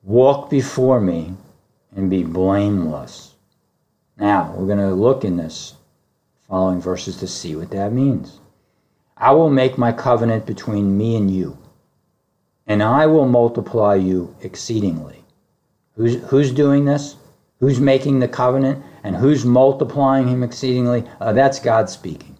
Walk 0.01 0.49
before 0.49 1.01
me 1.01 1.33
and 1.93 2.09
be 2.09 2.23
blameless. 2.23 3.35
Now, 4.17 4.53
we're 4.55 4.67
going 4.67 4.79
to 4.79 4.95
look 4.95 5.25
in 5.25 5.35
this 5.35 5.75
following 6.47 6.79
verses 6.79 7.17
to 7.17 7.27
see 7.27 7.53
what 7.53 7.71
that 7.71 7.91
means. 7.91 8.39
I 9.17 9.31
will 9.31 9.49
make 9.49 9.77
my 9.77 9.91
covenant 9.91 10.45
between 10.45 10.97
me 10.97 11.17
and 11.17 11.29
you 11.29 11.57
and 12.69 12.84
I 12.84 13.08
will 13.08 13.25
multiply 13.25 13.95
you 13.95 14.36
exceedingly. 14.41 15.25
Who's, 15.95 16.23
who's 16.25 16.51
doing 16.51 16.86
this? 16.86 17.15
Who's 17.60 17.79
making 17.79 18.19
the 18.19 18.27
covenant? 18.27 18.86
And 19.03 19.15
who's 19.15 19.43
multiplying 19.43 20.27
him 20.27 20.43
exceedingly? 20.43 21.03
Uh, 21.19 21.34
that's 21.34 21.60
God 21.60 21.89
speaking. 21.89 22.38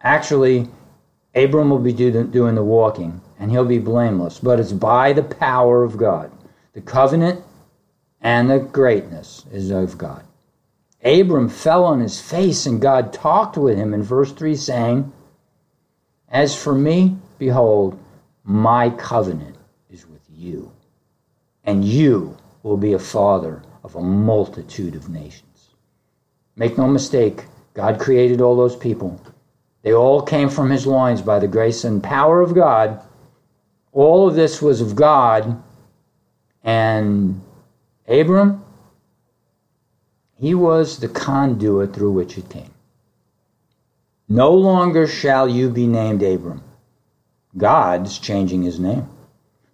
Actually, 0.00 0.68
Abram 1.34 1.70
will 1.70 1.80
be 1.80 1.92
do, 1.92 2.24
doing 2.24 2.54
the 2.54 2.62
walking, 2.62 3.20
and 3.40 3.50
he'll 3.50 3.64
be 3.64 3.80
blameless, 3.80 4.38
but 4.38 4.60
it's 4.60 4.72
by 4.72 5.12
the 5.12 5.24
power 5.24 5.82
of 5.82 5.96
God. 5.96 6.30
The 6.74 6.80
covenant 6.80 7.42
and 8.20 8.48
the 8.48 8.60
greatness 8.60 9.44
is 9.50 9.70
of 9.70 9.98
God. 9.98 10.24
Abram 11.02 11.48
fell 11.48 11.84
on 11.84 11.98
his 11.98 12.20
face, 12.20 12.64
and 12.64 12.80
God 12.80 13.12
talked 13.12 13.58
with 13.58 13.76
him 13.76 13.92
in 13.92 14.04
verse 14.04 14.32
3, 14.32 14.54
saying, 14.54 15.12
As 16.28 16.54
for 16.54 16.74
me, 16.74 17.16
behold, 17.38 17.98
my 18.44 18.90
covenant 18.90 19.56
is 19.90 20.06
with 20.06 20.20
you, 20.30 20.70
and 21.64 21.84
you 21.84 22.36
will 22.62 22.76
be 22.76 22.92
a 22.92 22.98
father 22.98 23.62
of 23.82 23.96
a 23.96 24.02
multitude 24.02 24.94
of 24.94 25.08
nations. 25.08 25.70
Make 26.54 26.76
no 26.76 26.86
mistake, 26.86 27.44
God 27.72 27.98
created 27.98 28.40
all 28.40 28.54
those 28.54 28.76
people. 28.76 29.18
They 29.82 29.94
all 29.94 30.22
came 30.22 30.48
from 30.50 30.70
his 30.70 30.86
loins 30.86 31.22
by 31.22 31.38
the 31.38 31.48
grace 31.48 31.84
and 31.84 32.02
power 32.02 32.40
of 32.40 32.54
God. 32.54 33.00
All 33.92 34.28
of 34.28 34.34
this 34.34 34.60
was 34.62 34.80
of 34.80 34.94
God. 34.94 35.62
And 36.62 37.42
Abram, 38.08 38.62
he 40.36 40.54
was 40.54 40.98
the 40.98 41.08
conduit 41.08 41.94
through 41.94 42.12
which 42.12 42.38
it 42.38 42.48
came. 42.48 42.72
No 44.28 44.52
longer 44.52 45.06
shall 45.06 45.48
you 45.48 45.68
be 45.68 45.86
named 45.86 46.22
Abram 46.22 46.62
God's 47.56 48.18
changing 48.18 48.62
his 48.62 48.78
name. 48.80 49.08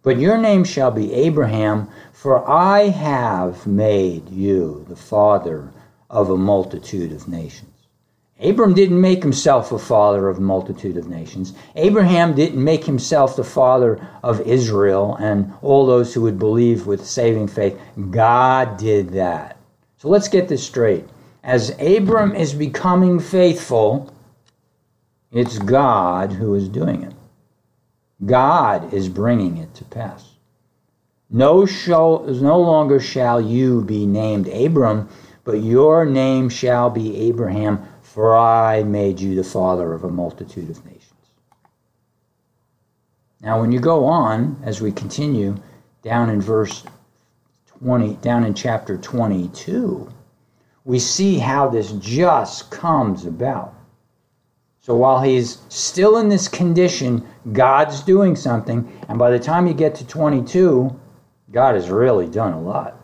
But 0.02 0.18
your 0.18 0.38
name 0.38 0.64
shall 0.64 0.90
be 0.90 1.12
Abraham, 1.12 1.88
for 2.12 2.48
I 2.48 2.88
have 2.88 3.66
made 3.66 4.30
you 4.30 4.84
the 4.88 4.96
father 4.96 5.70
of 6.08 6.30
a 6.30 6.36
multitude 6.36 7.12
of 7.12 7.28
nations. 7.28 7.70
Abram 8.42 8.72
didn't 8.72 9.00
make 9.00 9.22
himself 9.22 9.70
a 9.70 9.78
father 9.78 10.28
of 10.28 10.38
a 10.38 10.40
multitude 10.40 10.96
of 10.96 11.08
nations. 11.08 11.52
Abraham 11.76 12.34
didn't 12.34 12.62
make 12.62 12.84
himself 12.84 13.36
the 13.36 13.44
father 13.44 14.00
of 14.22 14.40
Israel 14.40 15.14
and 15.20 15.52
all 15.60 15.84
those 15.84 16.14
who 16.14 16.22
would 16.22 16.38
believe 16.38 16.86
with 16.86 17.04
saving 17.04 17.48
faith. 17.48 17.78
God 18.10 18.78
did 18.78 19.10
that. 19.10 19.58
So 19.98 20.08
let's 20.08 20.28
get 20.28 20.48
this 20.48 20.66
straight. 20.66 21.04
As 21.44 21.76
Abram 21.78 22.34
is 22.34 22.54
becoming 22.54 23.20
faithful, 23.20 24.14
it's 25.32 25.58
God 25.58 26.32
who 26.32 26.54
is 26.54 26.68
doing 26.68 27.02
it. 27.02 27.12
God 28.24 28.92
is 28.92 29.08
bringing 29.08 29.56
it 29.56 29.74
to 29.76 29.84
pass. 29.84 30.30
No, 31.30 31.64
shall, 31.64 32.24
no 32.24 32.60
longer 32.60 33.00
shall 33.00 33.40
you 33.40 33.82
be 33.82 34.04
named 34.04 34.48
Abram, 34.48 35.08
but 35.44 35.62
your 35.62 36.04
name 36.04 36.48
shall 36.48 36.90
be 36.90 37.16
Abraham, 37.16 37.86
for 38.02 38.36
I 38.36 38.82
made 38.82 39.20
you 39.20 39.34
the 39.36 39.44
father 39.44 39.92
of 39.92 40.04
a 40.04 40.10
multitude 40.10 40.68
of 40.68 40.84
nations. 40.84 41.04
Now, 43.40 43.60
when 43.60 43.72
you 43.72 43.80
go 43.80 44.04
on, 44.04 44.60
as 44.64 44.80
we 44.80 44.92
continue 44.92 45.56
down 46.02 46.28
in 46.28 46.40
verse 46.40 46.84
20, 47.78 48.16
down 48.16 48.44
in 48.44 48.52
chapter 48.52 48.98
22, 48.98 50.12
we 50.84 50.98
see 50.98 51.38
how 51.38 51.68
this 51.68 51.92
just 51.92 52.70
comes 52.70 53.24
about. 53.24 53.74
So 54.90 54.96
while 54.96 55.22
he's 55.22 55.58
still 55.68 56.18
in 56.18 56.30
this 56.30 56.48
condition, 56.48 57.24
God's 57.52 58.00
doing 58.00 58.34
something. 58.34 58.90
And 59.08 59.20
by 59.20 59.30
the 59.30 59.38
time 59.38 59.68
you 59.68 59.72
get 59.72 59.94
to 59.94 60.04
22, 60.04 60.98
God 61.52 61.76
has 61.76 61.88
really 61.88 62.26
done 62.26 62.54
a 62.54 62.60
lot. 62.60 63.00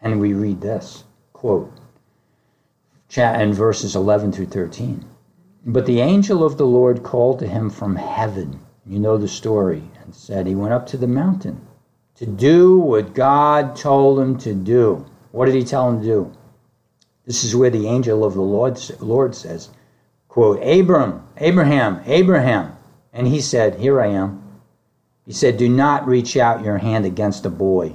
And 0.00 0.18
we 0.18 0.32
read 0.32 0.62
this 0.62 1.04
quote, 1.34 1.70
in 3.14 3.52
verses 3.52 3.94
11 3.94 4.32
through 4.32 4.46
13. 4.46 5.04
But 5.66 5.84
the 5.84 6.00
angel 6.00 6.42
of 6.42 6.56
the 6.56 6.64
Lord 6.64 7.02
called 7.02 7.40
to 7.40 7.46
him 7.46 7.68
from 7.68 7.96
heaven. 7.96 8.58
You 8.86 8.98
know 8.98 9.18
the 9.18 9.28
story, 9.28 9.82
and 10.02 10.14
said, 10.14 10.46
He 10.46 10.54
went 10.54 10.72
up 10.72 10.86
to 10.86 10.96
the 10.96 11.06
mountain 11.06 11.60
to 12.14 12.24
do 12.24 12.78
what 12.78 13.12
God 13.12 13.76
told 13.76 14.18
him 14.18 14.38
to 14.38 14.54
do. 14.54 15.04
What 15.32 15.44
did 15.44 15.54
he 15.54 15.64
tell 15.64 15.86
him 15.86 16.00
to 16.00 16.06
do? 16.06 16.32
This 17.26 17.44
is 17.44 17.54
where 17.54 17.68
the 17.68 17.88
angel 17.88 18.24
of 18.24 18.32
the 18.32 18.40
Lord, 18.40 18.80
Lord 19.00 19.34
says, 19.34 19.68
quote, 20.30 20.62
Abram, 20.62 21.26
Abraham, 21.36 22.00
Abraham. 22.06 22.76
And 23.12 23.26
he 23.26 23.40
said, 23.40 23.80
Here 23.80 24.00
I 24.00 24.06
am. 24.06 24.42
He 25.26 25.32
said, 25.32 25.58
Do 25.58 25.68
not 25.68 26.06
reach 26.06 26.36
out 26.36 26.64
your 26.64 26.78
hand 26.78 27.04
against 27.04 27.44
a 27.44 27.50
boy. 27.50 27.94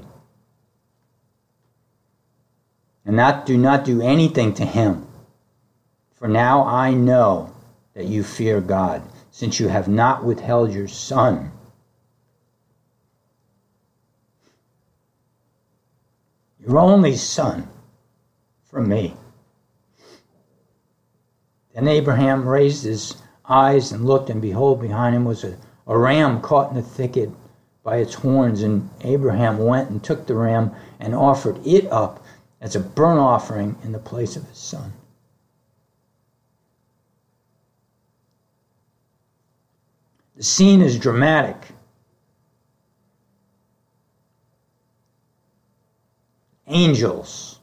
And 3.06 3.16
not 3.16 3.46
do 3.46 3.58
not 3.58 3.86
do 3.86 4.02
anything 4.02 4.54
to 4.56 4.66
him. 4.66 5.08
For 6.16 6.28
now 6.28 6.66
I 6.66 6.94
know 6.94 7.54
that 7.94 8.06
you 8.06 8.24
fear 8.24 8.60
God, 8.60 9.02
since 9.32 9.60
you 9.60 9.68
have 9.70 9.88
not 9.88 10.24
withheld 10.24 10.74
your 10.74 10.88
son. 10.88 11.52
Your 16.60 16.80
only 16.80 17.16
son 17.16 17.70
from 18.66 18.90
me. 18.90 19.14
Then 21.76 21.90
Abraham 21.90 22.48
raised 22.48 22.86
his 22.86 23.22
eyes 23.48 23.92
and 23.92 24.06
looked, 24.06 24.30
and 24.30 24.42
behold, 24.42 24.82
behind 24.82 25.14
him 25.14 25.26
was 25.26 25.44
a, 25.44 25.58
a 25.86 25.98
ram 25.98 26.42
caught 26.42 26.70
in 26.70 26.78
the 26.78 26.82
thicket 26.82 27.30
by 27.84 27.98
its 27.98 28.14
horns. 28.14 28.64
And 28.64 28.90
Abraham 29.02 29.58
went 29.58 29.90
and 29.90 30.02
took 30.02 30.26
the 30.26 30.36
ram 30.36 30.72
and 31.02 31.14
offered 31.14 31.60
it 31.68 31.92
up 31.92 32.24
as 32.62 32.78
a 32.78 32.80
burnt 32.80 33.20
offering 33.20 33.76
in 33.84 33.92
the 33.92 34.00
place 34.00 34.38
of 34.38 34.48
his 34.48 34.58
son. 34.58 34.94
The 40.38 40.44
scene 40.44 40.82
is 40.82 40.98
dramatic. 40.98 41.58
Angels, 46.68 47.60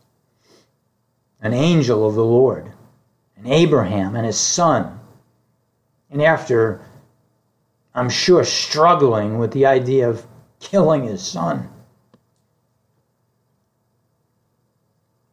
an 1.41 1.55
angel 1.55 2.07
of 2.07 2.15
the 2.15 2.25
Lord 2.25 2.73
and 3.43 3.53
Abraham 3.53 4.15
and 4.15 4.27
his 4.27 4.39
son. 4.39 5.01
And 6.11 6.23
after, 6.23 6.81
I'm 7.95 8.11
sure, 8.11 8.45
struggling 8.45 9.39
with 9.39 9.53
the 9.53 9.67
idea 9.67 10.09
of 10.09 10.25
killing 10.61 11.05
his 11.05 11.23
son, 11.23 11.69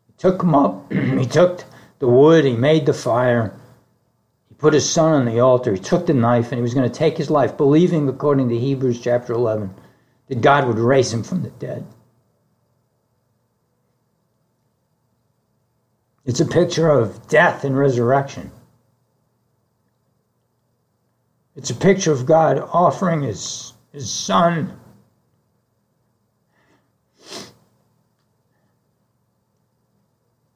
he 0.07 0.13
took 0.17 0.41
him 0.41 0.55
up, 0.55 0.91
he 0.91 1.25
took 1.25 1.63
the 1.99 2.07
wood, 2.07 2.45
he 2.45 2.55
made 2.55 2.85
the 2.85 2.93
fire, 2.93 3.53
he 4.47 4.55
put 4.55 4.73
his 4.73 4.89
son 4.89 5.13
on 5.13 5.25
the 5.25 5.41
altar, 5.41 5.73
he 5.73 5.79
took 5.79 6.07
the 6.07 6.13
knife, 6.13 6.51
and 6.51 6.57
he 6.57 6.63
was 6.63 6.73
going 6.73 6.89
to 6.89 6.97
take 6.97 7.17
his 7.17 7.29
life, 7.29 7.57
believing, 7.57 8.07
according 8.07 8.49
to 8.49 8.57
Hebrews 8.57 9.01
chapter 9.01 9.33
11, 9.33 9.73
that 10.27 10.41
God 10.41 10.67
would 10.67 10.79
raise 10.79 11.13
him 11.13 11.23
from 11.23 11.43
the 11.43 11.49
dead. 11.49 11.85
It's 16.29 16.39
a 16.39 16.45
picture 16.45 16.87
of 16.87 17.27
death 17.27 17.63
and 17.63 17.75
resurrection. 17.75 18.51
It's 21.55 21.71
a 21.71 21.75
picture 21.75 22.11
of 22.11 22.27
God 22.27 22.59
offering 22.71 23.23
his, 23.23 23.73
his 23.91 24.11
son 24.11 24.79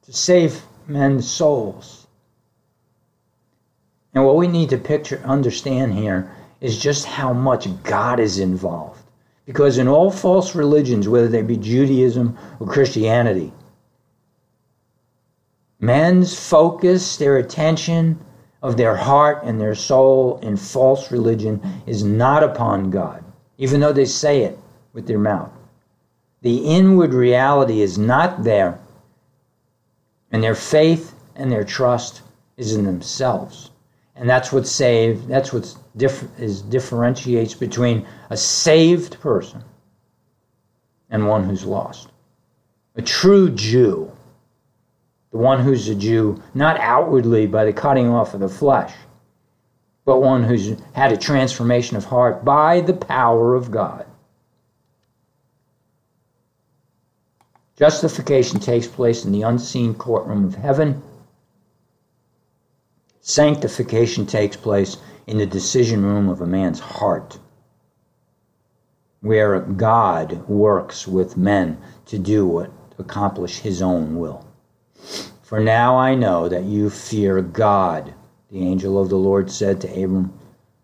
to 0.02 0.12
save 0.12 0.62
men's 0.86 1.28
souls. 1.28 2.06
And 4.14 4.24
what 4.24 4.36
we 4.36 4.46
need 4.46 4.70
to 4.70 4.78
picture, 4.78 5.20
understand 5.24 5.94
here, 5.94 6.30
is 6.60 6.78
just 6.78 7.04
how 7.04 7.32
much 7.32 7.66
God 7.82 8.20
is 8.20 8.38
involved. 8.38 9.02
Because 9.44 9.78
in 9.78 9.88
all 9.88 10.12
false 10.12 10.54
religions, 10.54 11.08
whether 11.08 11.26
they 11.26 11.42
be 11.42 11.56
Judaism 11.56 12.38
or 12.60 12.68
Christianity, 12.68 13.52
men's 15.84 16.38
focus, 16.38 17.16
their 17.16 17.36
attention 17.36 18.18
of 18.62 18.76
their 18.76 18.96
heart 18.96 19.42
and 19.44 19.60
their 19.60 19.74
soul 19.74 20.38
in 20.42 20.56
false 20.56 21.12
religion 21.12 21.60
is 21.86 22.02
not 22.02 22.42
upon 22.42 22.90
God, 22.90 23.22
even 23.58 23.80
though 23.80 23.92
they 23.92 24.06
say 24.06 24.42
it 24.42 24.58
with 24.92 25.06
their 25.06 25.18
mouth. 25.18 25.52
The 26.42 26.58
inward 26.58 27.14
reality 27.14 27.80
is 27.80 27.98
not 27.98 28.44
there 28.44 28.78
and 30.34 30.42
their 30.42 30.54
faith 30.54 31.14
and 31.36 31.50
their 31.50 31.62
trust 31.62 32.22
is 32.56 32.74
in 32.74 32.84
themselves. 32.84 33.70
And 34.16 34.28
that's 34.28 34.52
what 34.52 34.66
saved, 34.66 35.28
that's 35.28 35.52
what 35.52 35.72
diff- 35.96 36.28
is, 36.38 36.60
differentiates 36.62 37.54
between 37.54 38.06
a 38.30 38.36
saved 38.36 39.20
person 39.20 39.62
and 41.08 41.28
one 41.28 41.44
who's 41.44 41.64
lost. 41.64 42.08
A 42.96 43.02
true 43.02 43.50
Jew, 43.50 44.10
the 45.34 45.40
one 45.40 45.58
who's 45.58 45.88
a 45.88 45.96
Jew, 45.96 46.40
not 46.54 46.78
outwardly 46.78 47.48
by 47.48 47.64
the 47.64 47.72
cutting 47.72 48.08
off 48.08 48.34
of 48.34 48.40
the 48.40 48.48
flesh, 48.48 48.94
but 50.04 50.20
one 50.20 50.44
who's 50.44 50.80
had 50.92 51.10
a 51.10 51.16
transformation 51.16 51.96
of 51.96 52.04
heart 52.04 52.44
by 52.44 52.80
the 52.80 52.94
power 52.94 53.56
of 53.56 53.72
God. 53.72 54.06
Justification 57.76 58.60
takes 58.60 58.86
place 58.86 59.24
in 59.24 59.32
the 59.32 59.42
unseen 59.42 59.94
courtroom 59.94 60.44
of 60.44 60.54
heaven. 60.54 61.02
Sanctification 63.20 64.26
takes 64.26 64.56
place 64.56 64.98
in 65.26 65.38
the 65.38 65.46
decision 65.46 66.04
room 66.04 66.28
of 66.28 66.42
a 66.42 66.46
man's 66.46 66.78
heart, 66.78 67.40
where 69.20 69.58
God 69.58 70.48
works 70.48 71.08
with 71.08 71.36
men 71.36 71.82
to 72.06 72.20
do 72.20 72.46
what? 72.46 72.70
To 72.92 73.02
accomplish 73.02 73.58
his 73.58 73.82
own 73.82 74.16
will. 74.16 74.46
For 75.42 75.60
now 75.60 75.96
I 75.96 76.14
know 76.14 76.48
that 76.48 76.64
you 76.64 76.90
fear 76.90 77.40
God, 77.42 78.14
the 78.50 78.66
angel 78.66 79.00
of 79.00 79.08
the 79.08 79.18
Lord 79.18 79.50
said 79.50 79.80
to 79.82 79.88
Abram, 79.88 80.32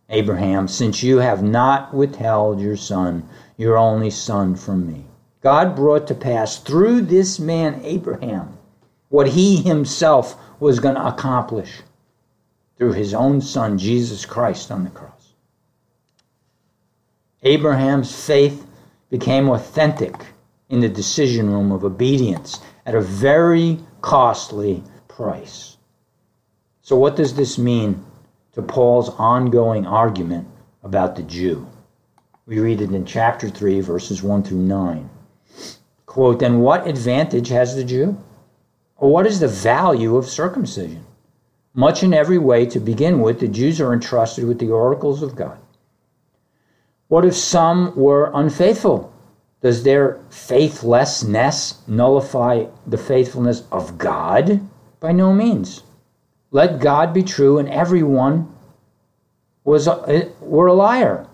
Abraham, 0.08 0.68
since 0.68 1.02
you 1.02 1.18
have 1.18 1.42
not 1.42 1.94
withheld 1.94 2.60
your 2.60 2.76
son, 2.76 3.28
your 3.56 3.76
only 3.76 4.10
son, 4.10 4.56
from 4.56 4.86
me. 4.86 5.04
God 5.40 5.74
brought 5.76 6.06
to 6.08 6.14
pass 6.14 6.58
through 6.58 7.02
this 7.02 7.38
man, 7.38 7.80
Abraham, 7.84 8.58
what 9.08 9.28
he 9.28 9.56
himself 9.56 10.36
was 10.58 10.80
going 10.80 10.96
to 10.96 11.06
accomplish 11.06 11.80
through 12.76 12.92
his 12.92 13.14
own 13.14 13.40
son, 13.40 13.78
Jesus 13.78 14.26
Christ, 14.26 14.70
on 14.70 14.84
the 14.84 14.90
cross. 14.90 15.32
Abraham's 17.42 18.14
faith 18.26 18.66
became 19.08 19.48
authentic 19.48 20.14
in 20.68 20.80
the 20.80 20.88
decision 20.88 21.50
room 21.50 21.72
of 21.72 21.84
obedience 21.84 22.60
at 22.84 22.94
a 22.94 23.00
very 23.00 23.78
costly 24.00 24.82
price. 25.08 25.76
So, 26.82 26.96
what 26.96 27.16
does 27.16 27.34
this 27.34 27.58
mean 27.58 28.04
to 28.54 28.62
Paul's 28.62 29.10
ongoing 29.10 29.86
argument 29.86 30.48
about 30.82 31.16
the 31.16 31.22
Jew? 31.22 31.66
We 32.46 32.58
read 32.58 32.80
it 32.80 32.90
in 32.90 33.04
chapter 33.04 33.48
3, 33.48 33.80
verses 33.80 34.22
1 34.22 34.42
through 34.42 34.58
9. 34.58 35.08
Quote, 36.06 36.40
then 36.40 36.58
what 36.60 36.88
advantage 36.88 37.48
has 37.48 37.76
the 37.76 37.84
Jew? 37.84 38.18
Or 38.96 39.12
what 39.12 39.26
is 39.26 39.38
the 39.38 39.48
value 39.48 40.16
of 40.16 40.26
circumcision? 40.26 41.04
Much 41.74 42.02
in 42.02 42.12
every 42.12 42.38
way, 42.38 42.66
to 42.66 42.80
begin 42.80 43.20
with, 43.20 43.38
the 43.38 43.46
Jews 43.46 43.80
are 43.80 43.92
entrusted 43.92 44.44
with 44.44 44.58
the 44.58 44.70
oracles 44.70 45.22
of 45.22 45.36
God. 45.36 45.58
What 47.06 47.24
if 47.24 47.36
some 47.36 47.94
were 47.94 48.32
unfaithful? 48.34 49.12
Does 49.62 49.82
their 49.82 50.18
faithlessness 50.30 51.82
nullify 51.86 52.66
the 52.86 52.98
faithfulness 52.98 53.64
of 53.70 53.98
God? 53.98 54.66
By 55.00 55.12
no 55.12 55.32
means. 55.32 55.82
Let 56.50 56.80
God 56.80 57.12
be 57.12 57.22
true, 57.22 57.58
and 57.58 57.68
everyone 57.68 58.52
was 59.64 59.86
a, 59.86 60.02
eh, 60.08 60.28
were 60.40 60.66
a 60.66 60.74
liar, 60.74 61.26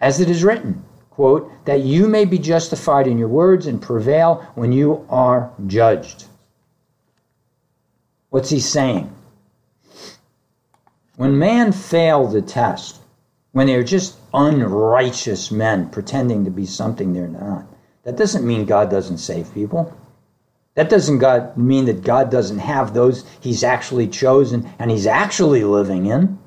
as 0.00 0.20
it 0.20 0.30
is 0.30 0.42
written 0.42 0.84
quote, 1.18 1.50
that 1.64 1.80
you 1.80 2.06
may 2.06 2.24
be 2.24 2.38
justified 2.38 3.08
in 3.08 3.18
your 3.18 3.26
words 3.26 3.66
and 3.66 3.82
prevail 3.82 4.36
when 4.54 4.70
you 4.70 5.04
are 5.10 5.50
judged. 5.66 6.26
What's 8.30 8.50
he 8.50 8.60
saying? 8.60 9.12
When 11.16 11.36
man 11.36 11.72
failed 11.72 12.30
the 12.30 12.40
test, 12.40 13.00
when 13.50 13.66
they're 13.66 13.82
just 13.82 14.14
unrighteous 14.32 15.50
men 15.50 15.88
pretending 15.90 16.44
to 16.44 16.50
be 16.50 16.66
something 16.66 17.12
they're 17.12 17.28
not, 17.28 17.66
that 18.04 18.16
doesn't 18.16 18.46
mean 18.46 18.64
God 18.64 18.90
doesn't 18.90 19.18
save 19.18 19.52
people. 19.52 19.96
That 20.74 20.88
doesn't 20.88 21.18
God 21.18 21.56
mean 21.56 21.86
that 21.86 22.04
God 22.04 22.30
doesn't 22.30 22.58
have 22.58 22.94
those 22.94 23.24
he's 23.40 23.64
actually 23.64 24.06
chosen 24.06 24.70
and 24.78 24.90
he's 24.90 25.06
actually 25.06 25.64
living 25.64 26.06
in. 26.06 26.38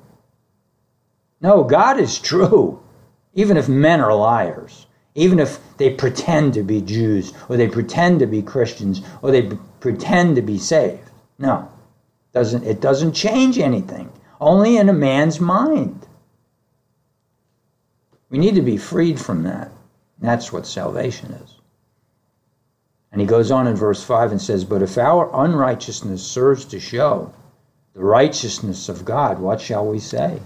No, 1.40 1.64
God 1.64 2.00
is 2.00 2.18
true 2.18 2.82
even 3.34 3.56
if 3.56 3.68
men 3.68 4.00
are 4.00 4.14
liars, 4.14 4.86
even 5.14 5.38
if 5.38 5.58
they 5.76 5.90
pretend 5.90 6.54
to 6.54 6.62
be 6.62 6.80
Jews 6.80 7.32
or 7.48 7.56
they 7.56 7.68
pretend 7.68 8.20
to 8.20 8.26
be 8.26 8.42
Christians 8.42 9.02
or 9.22 9.30
they 9.30 9.50
pretend 9.80 10.36
to 10.36 10.42
be 10.42 10.58
saved. 10.58 11.10
No, 11.38 11.68
doesn't 12.32 12.64
it 12.64 12.80
doesn't 12.80 13.12
change 13.12 13.58
anything. 13.58 14.10
Only 14.40 14.76
in 14.76 14.88
a 14.88 14.92
man's 14.94 15.40
mind. 15.40 16.06
We 18.32 18.38
need 18.38 18.56
to 18.56 18.62
be 18.62 18.76
freed 18.76 19.20
from 19.20 19.44
that. 19.44 19.70
That's 20.18 20.52
what 20.52 20.66
salvation 20.66 21.30
is. 21.32 21.54
And 23.12 23.20
he 23.20 23.26
goes 23.28 23.52
on 23.52 23.68
in 23.68 23.76
verse 23.76 24.02
5 24.02 24.32
and 24.32 24.42
says, 24.42 24.64
But 24.64 24.82
if 24.82 24.98
our 24.98 25.30
unrighteousness 25.32 26.24
serves 26.24 26.64
to 26.64 26.80
show 26.80 27.32
the 27.94 28.02
righteousness 28.02 28.88
of 28.88 29.04
God, 29.04 29.38
what 29.38 29.60
shall 29.60 29.86
we 29.86 30.00
say? 30.00 30.40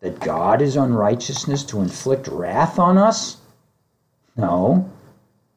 that 0.00 0.20
God 0.20 0.62
is 0.62 0.76
unrighteousness 0.76 1.64
to 1.64 1.80
inflict 1.80 2.28
wrath 2.28 2.78
on 2.78 2.98
us? 2.98 3.38
No. 4.36 4.90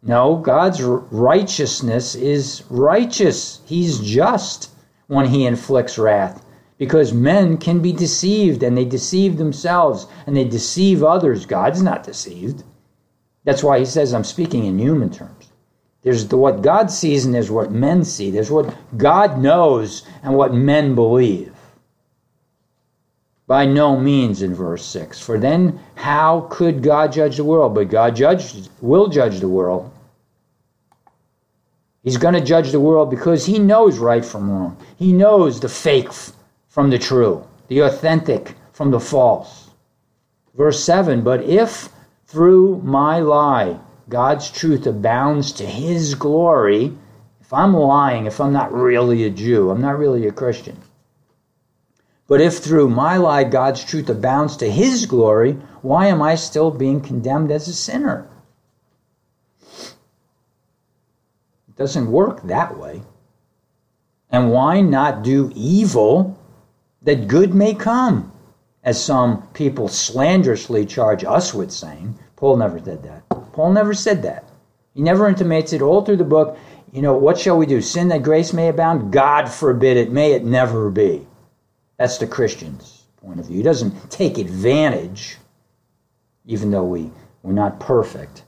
No, 0.02 0.38
God's 0.38 0.82
righteousness 0.82 2.16
is 2.16 2.64
righteous. 2.70 3.62
He's 3.66 4.00
just 4.00 4.72
when 5.08 5.28
he 5.28 5.46
inflicts 5.46 5.98
wrath 5.98 6.44
because 6.80 7.14
men 7.14 7.58
can 7.58 7.82
be 7.82 7.92
deceived 7.92 8.64
and 8.64 8.76
they 8.76 8.86
deceive 8.86 9.38
themselves 9.38 10.08
and 10.26 10.36
they 10.36 10.46
deceive 10.46 11.04
others. 11.04 11.46
God's 11.46 11.84
not 11.84 12.04
deceived. 12.04 12.64
That's 13.44 13.64
why 13.64 13.80
he 13.80 13.86
says, 13.86 14.14
I'm 14.14 14.24
speaking 14.24 14.66
in 14.66 14.80
human 14.80 15.12
terms. 15.12 15.52
There's 16.02 16.30
the, 16.30 16.38
what 16.38 16.62
God 16.62 16.90
sees 16.90 17.26
and 17.26 17.36
there's 17.36 17.52
what 17.52 17.72
men 17.72 18.06
see. 18.06 18.32
There's 18.32 18.50
what 18.50 18.74
God 18.98 19.40
knows 19.40 20.08
and 20.24 20.36
what 20.36 20.54
men 20.54 20.96
believe. 20.96 21.54
By 23.46 23.66
no 23.66 24.00
means 24.00 24.42
in 24.42 24.56
verse 24.56 24.86
6. 24.86 25.20
For 25.20 25.38
then 25.38 25.82
how 25.96 26.48
could 26.50 26.82
God 26.82 27.12
judge 27.12 27.36
the 27.36 27.44
world? 27.44 27.76
But 27.76 27.90
God 27.90 28.16
judged, 28.16 28.70
will 28.80 29.10
judge 29.10 29.42
the 29.42 29.50
world. 29.50 29.92
He's 32.04 32.16
going 32.16 32.36
to 32.36 32.42
judge 32.42 32.72
the 32.72 32.80
world 32.80 33.10
because 33.10 33.46
he 33.46 33.60
knows 33.60 33.98
right 33.98 34.24
from 34.24 34.50
wrong. 34.50 34.78
He 34.98 35.12
knows 35.12 35.60
the 35.60 35.68
fake 35.68 36.14
from 36.70 36.90
the 36.90 37.00
true, 37.00 37.46
the 37.68 37.80
authentic 37.80 38.56
from 38.72 38.92
the 38.92 39.00
false. 39.00 39.70
Verse 40.56 40.84
7 40.84 41.22
But 41.22 41.44
if 41.44 41.90
through 42.28 42.82
my 42.84 43.20
lie 43.20 43.80
God's 44.08 44.50
truth 44.50 44.88
abounds 44.88 45.52
to 45.54 45.66
his 45.66 46.16
glory, 46.16 46.98
if 47.42 47.52
I'm 47.52 47.74
lying, 47.74 48.26
if 48.26 48.40
I'm 48.40 48.54
not 48.54 48.72
really 48.74 49.24
a 49.26 49.30
Jew, 49.30 49.70
I'm 49.72 49.82
not 49.82 49.98
really 49.98 50.28
a 50.28 50.32
Christian, 50.32 50.78
but 52.28 52.42
if 52.42 52.60
through 52.60 52.90
my 52.90 53.18
lie 53.18 53.44
God's 53.44 53.84
truth 53.84 54.10
abounds 54.10 54.56
to 54.58 54.72
his 54.72 55.06
glory, 55.08 55.54
why 55.82 56.08
am 56.08 56.22
I 56.22 56.36
still 56.36 56.72
being 56.72 57.02
condemned 57.02 57.52
as 57.52 57.68
a 57.68 57.74
sinner? 57.74 58.28
It 61.68 61.76
doesn't 61.76 62.12
work 62.12 62.44
that 62.44 62.78
way. 62.78 63.02
And 64.32 64.52
why 64.52 64.82
not 64.82 65.24
do 65.24 65.52
evil 65.56 66.39
that 67.04 67.28
good 67.28 67.54
may 67.54 67.74
come? 67.74 68.32
As 68.84 69.04
some 69.04 69.46
people 69.54 69.88
slanderously 69.88 70.86
charge 70.86 71.24
us 71.24 71.54
with 71.54 71.72
saying. 71.72 72.18
Paul 72.36 72.58
never 72.58 72.80
did 72.80 73.04
that. 73.04 73.28
Paul 73.52 73.74
never 73.74 73.94
said 73.94 74.24
that. 74.24 74.46
He 74.94 75.02
never 75.02 75.28
intimates 75.28 75.74
it 75.74 75.82
all 75.82 76.04
through 76.04 76.18
the 76.18 76.24
book. 76.24 76.58
You 76.92 77.02
know, 77.02 77.14
what 77.14 77.38
shall 77.38 77.58
we 77.58 77.66
do? 77.66 77.82
Sin 77.82 78.08
that 78.08 78.24
grace 78.24 78.54
may 78.54 78.70
abound? 78.70 79.12
God 79.12 79.50
forbid 79.50 79.98
it. 79.98 80.12
May 80.12 80.32
it 80.32 80.44
never 80.44 80.90
be. 80.90 81.28
That's 81.98 82.18
the 82.18 82.28
Christian's 82.28 83.04
point 83.18 83.40
of 83.40 83.48
view. 83.48 83.58
He 83.58 83.64
doesn't 83.64 84.10
take 84.10 84.38
advantage, 84.38 85.38
even 86.46 86.72
though 86.72 86.86
we, 86.86 87.12
we're 87.44 87.52
not 87.52 87.80
perfect. 87.80 88.44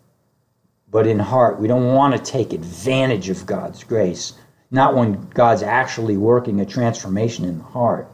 But 0.90 1.08
in 1.08 1.20
heart, 1.20 1.60
we 1.60 1.68
don't 1.68 1.94
want 1.94 2.16
to 2.16 2.32
take 2.32 2.54
advantage 2.54 3.30
of 3.30 3.46
God's 3.46 3.84
grace, 3.84 4.34
not 4.72 4.96
when 4.96 5.30
God's 5.30 5.64
actually 5.64 6.18
working 6.18 6.60
a 6.62 6.66
transformation 6.66 7.46
in 7.46 7.60
the 7.60 7.64
heart. 7.64 8.08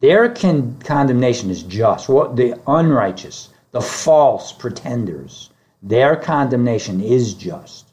Their 0.00 0.30
con- 0.30 0.78
condemnation 0.82 1.50
is 1.50 1.62
just. 1.62 2.08
What 2.08 2.36
the 2.36 2.58
unrighteous, 2.66 3.50
the 3.72 3.80
false 3.82 4.52
pretenders, 4.52 5.50
their 5.82 6.16
condemnation 6.16 7.00
is 7.00 7.34
just. 7.34 7.86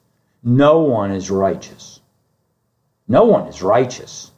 No 0.44 0.80
one 0.80 1.12
is 1.12 1.30
righteous. 1.30 2.00
No 3.08 3.24
one 3.26 3.48
is 3.48 3.62
righteous 3.62 4.32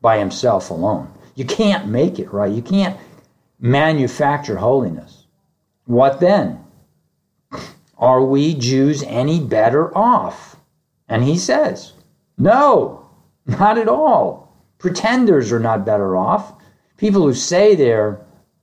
by 0.00 0.18
himself 0.18 0.70
alone. 0.70 1.10
You 1.34 1.44
can't 1.44 1.88
make 1.88 2.18
it 2.18 2.32
right. 2.32 2.52
You 2.52 2.62
can't 2.62 2.96
manufacture 3.60 4.56
holiness. 4.56 5.26
What 5.86 6.20
then? 6.20 6.64
Are 7.98 8.22
we 8.22 8.54
Jews 8.54 9.02
any 9.04 9.40
better 9.40 9.96
off? 9.96 10.56
And 11.08 11.24
he 11.24 11.38
says, 11.38 11.92
No, 12.36 13.08
not 13.46 13.78
at 13.78 13.88
all. 13.88 14.52
Pretenders 14.78 15.52
are 15.52 15.60
not 15.60 15.86
better 15.86 16.16
off. 16.16 16.52
People 16.96 17.22
who 17.22 17.34
say 17.34 17.74
they're 17.74 18.20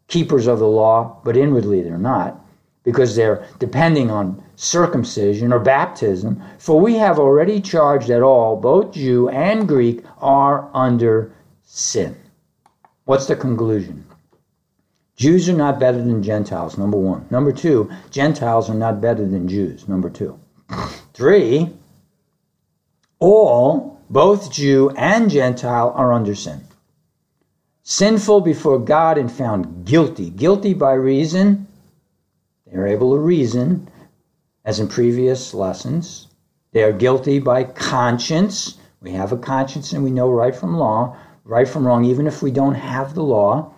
keepers 0.08 0.48
of 0.48 0.60
the 0.60 0.68
law, 0.68 1.20
but 1.24 1.38
inwardly 1.38 1.82
they're 1.82 1.98
not, 1.98 2.44
because 2.84 3.16
they're 3.16 3.46
depending 3.60 4.10
on 4.12 4.44
circumcision 4.56 5.54
or 5.54 5.60
baptism. 5.60 6.42
For 6.58 6.80
we 6.80 6.96
have 6.96 7.20
already 7.20 7.62
charged 7.62 8.08
that 8.08 8.22
all, 8.22 8.56
both 8.56 8.94
Jew 8.94 9.30
and 9.30 9.68
Greek, 9.68 10.04
are 10.20 10.70
under 10.74 11.34
sin. 11.64 12.16
What's 13.06 13.28
the 13.28 13.36
conclusion? 13.36 14.06
Jews 15.16 15.48
are 15.48 15.54
not 15.54 15.80
better 15.80 16.00
than 16.02 16.24
Gentiles, 16.24 16.78
number 16.78 16.98
one. 16.98 17.26
Number 17.30 17.52
two, 17.52 17.92
Gentiles 18.10 18.70
are 18.70 18.76
not 18.76 19.00
better 19.00 19.26
than 19.26 19.48
Jews, 19.48 19.88
number 19.88 20.10
two. 20.10 20.40
Three, 21.14 21.70
all, 23.20 24.02
both 24.10 24.52
Jew 24.52 24.90
and 24.98 25.30
Gentile, 25.30 25.94
are 25.96 26.12
under 26.12 26.34
sin. 26.34 26.62
Sinful 27.84 28.42
before 28.42 28.80
God 28.80 29.18
and 29.18 29.32
found 29.32 29.86
guilty. 29.86 30.30
Guilty 30.30 30.74
by 30.74 30.94
reason, 30.94 31.68
they 32.66 32.78
are 32.78 32.88
able 32.88 33.14
to 33.14 33.20
reason, 33.20 33.90
as 34.64 34.80
in 34.80 34.88
previous 34.88 35.54
lessons. 35.54 36.28
They 36.72 36.84
are 36.84 36.94
guilty 36.94 37.40
by 37.40 37.66
conscience. 37.66 38.78
We 39.02 39.12
have 39.12 39.34
a 39.34 39.38
conscience 39.38 39.92
and 39.92 40.04
we 40.04 40.12
know 40.12 40.32
right 40.32 40.56
from 40.56 40.78
law, 40.78 41.18
right 41.44 41.68
from 41.68 41.86
wrong, 41.86 42.06
even 42.06 42.26
if 42.26 42.42
we 42.42 42.52
don't 42.52 42.76
have 42.76 43.16
the 43.16 43.24
law 43.24 43.74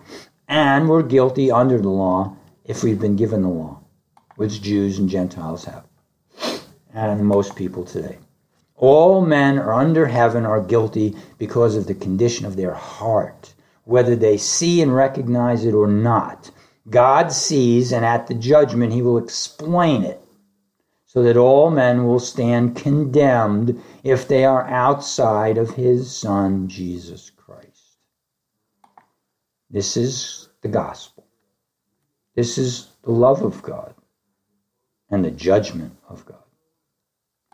and 0.48 0.88
we're 0.88 1.02
guilty 1.02 1.50
under 1.50 1.80
the 1.80 1.88
law 1.88 2.36
if 2.64 2.82
we've 2.82 3.00
been 3.00 3.16
given 3.16 3.42
the 3.42 3.48
law, 3.48 3.80
which 4.36 4.62
Jews 4.62 4.98
and 4.98 5.08
Gentiles 5.08 5.64
have, 5.64 5.84
and 6.94 7.26
most 7.26 7.56
people 7.56 7.84
today. 7.84 8.18
All 8.76 9.24
men 9.24 9.58
are 9.58 9.72
under 9.72 10.06
heaven 10.06 10.44
are 10.44 10.60
guilty 10.60 11.16
because 11.38 11.76
of 11.76 11.86
the 11.86 11.94
condition 11.94 12.46
of 12.46 12.56
their 12.56 12.74
heart, 12.74 13.54
whether 13.86 14.16
they 14.16 14.36
see 14.36 14.82
and 14.82 14.94
recognize 14.94 15.64
it 15.64 15.72
or 15.72 15.86
not. 15.86 16.50
God 16.90 17.32
sees, 17.32 17.92
and 17.92 18.04
at 18.04 18.26
the 18.26 18.34
judgment, 18.34 18.92
he 18.92 19.00
will 19.00 19.16
explain 19.16 20.02
it 20.02 20.20
so 21.06 21.22
that 21.22 21.36
all 21.36 21.70
men 21.70 22.04
will 22.04 22.18
stand 22.18 22.76
condemned 22.76 23.80
if 24.02 24.26
they 24.26 24.44
are 24.44 24.66
outside 24.66 25.56
of 25.56 25.70
his 25.70 26.14
Son, 26.14 26.68
Jesus 26.68 27.30
Christ. 27.30 27.96
this 29.70 29.96
is 29.96 30.48
the 30.62 30.68
gospel. 30.68 31.24
This 32.34 32.58
is 32.58 32.88
the 33.02 33.12
love 33.12 33.42
of 33.42 33.62
God 33.62 33.94
and 35.10 35.24
the 35.24 35.30
judgment 35.30 35.96
of 36.08 36.26
God. 36.26 36.42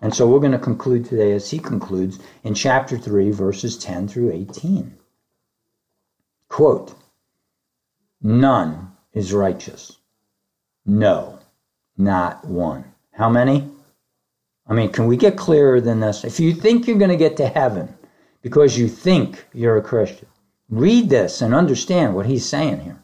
And 0.01 0.15
so 0.15 0.27
we're 0.27 0.41
going 0.41 0.53
to 0.53 0.59
conclude 0.59 1.05
today 1.05 1.33
as 1.33 1.51
he 1.51 1.59
concludes 1.59 2.19
in 2.43 2.55
chapter 2.55 2.97
3, 2.97 3.31
verses 3.31 3.77
10 3.77 4.09
through 4.09 4.33
18. 4.33 4.99
Quote 6.53 6.95
None 8.23 8.93
is 9.13 9.33
righteous. 9.33 9.99
No, 10.87 11.39
not 11.97 12.45
one. 12.45 12.85
How 13.13 13.29
many? 13.29 13.69
I 14.69 14.75
mean, 14.75 14.93
can 14.93 15.07
we 15.07 15.17
get 15.17 15.37
clearer 15.37 15.81
than 15.81 16.01
this? 16.01 16.25
If 16.25 16.39
you 16.39 16.55
think 16.55 16.87
you're 16.87 16.99
going 16.99 17.11
to 17.11 17.17
get 17.17 17.39
to 17.39 17.49
heaven 17.49 17.95
because 18.43 18.79
you 18.79 18.87
think 18.87 19.47
you're 19.53 19.79
a 19.79 19.83
Christian, 19.83 20.29
Read 20.73 21.11
this 21.11 21.43
and 21.43 21.55
understand 21.55 22.15
what 22.15 22.25
he's 22.25 22.47
saying 22.47 22.81
here. 22.81 22.99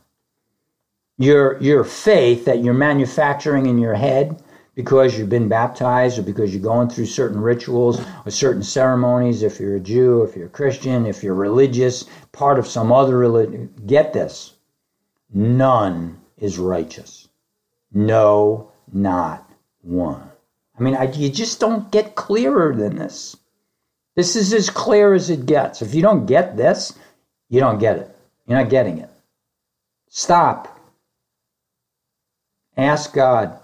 Your, 1.19 1.61
your 1.61 1.85
faith 1.85 2.47
that 2.47 2.65
you're 2.65 2.73
manufacturing 2.73 3.67
in 3.67 3.77
your 3.77 3.95
head 3.95 4.43
because 4.79 5.19
you've 5.19 5.29
been 5.29 5.49
baptized 5.49 6.21
or 6.21 6.23
because 6.23 6.55
you're 6.55 6.63
going 6.63 6.89
through 6.89 7.05
certain 7.05 7.41
rituals 7.41 8.01
or 8.25 8.31
certain 8.31 8.63
ceremonies, 8.63 9.43
if 9.43 9.59
you're 9.59 9.75
a 9.75 9.81
Jew, 9.81 10.23
if 10.23 10.37
you're 10.37 10.47
a 10.47 10.51
Christian, 10.51 11.05
if 11.05 11.21
you're 11.21 11.35
religious, 11.35 12.05
part 12.31 12.61
of 12.61 12.67
some 12.69 12.93
other 12.93 13.19
religion, 13.19 13.75
get 13.87 14.13
this. 14.13 14.53
None 15.35 16.21
is 16.37 16.61
righteous. 16.61 17.27
No, 17.93 18.71
not 18.93 19.51
one. 19.83 20.31
I 20.79 20.83
mean, 20.85 20.95
I, 20.95 21.11
you 21.11 21.29
just 21.29 21.59
don't 21.59 21.91
get 21.91 22.15
clearer 22.15 22.73
than 22.73 22.95
this. 22.95 23.37
This 24.15 24.37
is 24.37 24.53
as 24.53 24.71
clear 24.71 25.13
as 25.13 25.29
it 25.29 25.45
gets. 25.45 25.83
If 25.83 25.93
you 25.93 26.03
don't 26.03 26.27
get 26.27 26.57
this, 26.57 26.97
you 27.49 27.59
don't 27.59 27.81
get 27.81 27.97
it. 27.97 28.17
You're 28.47 28.59
not 28.59 28.71
getting 28.71 28.99
it. 28.99 29.11
Stop. 30.09 30.79
Ask 32.77 33.13
God, 33.13 33.59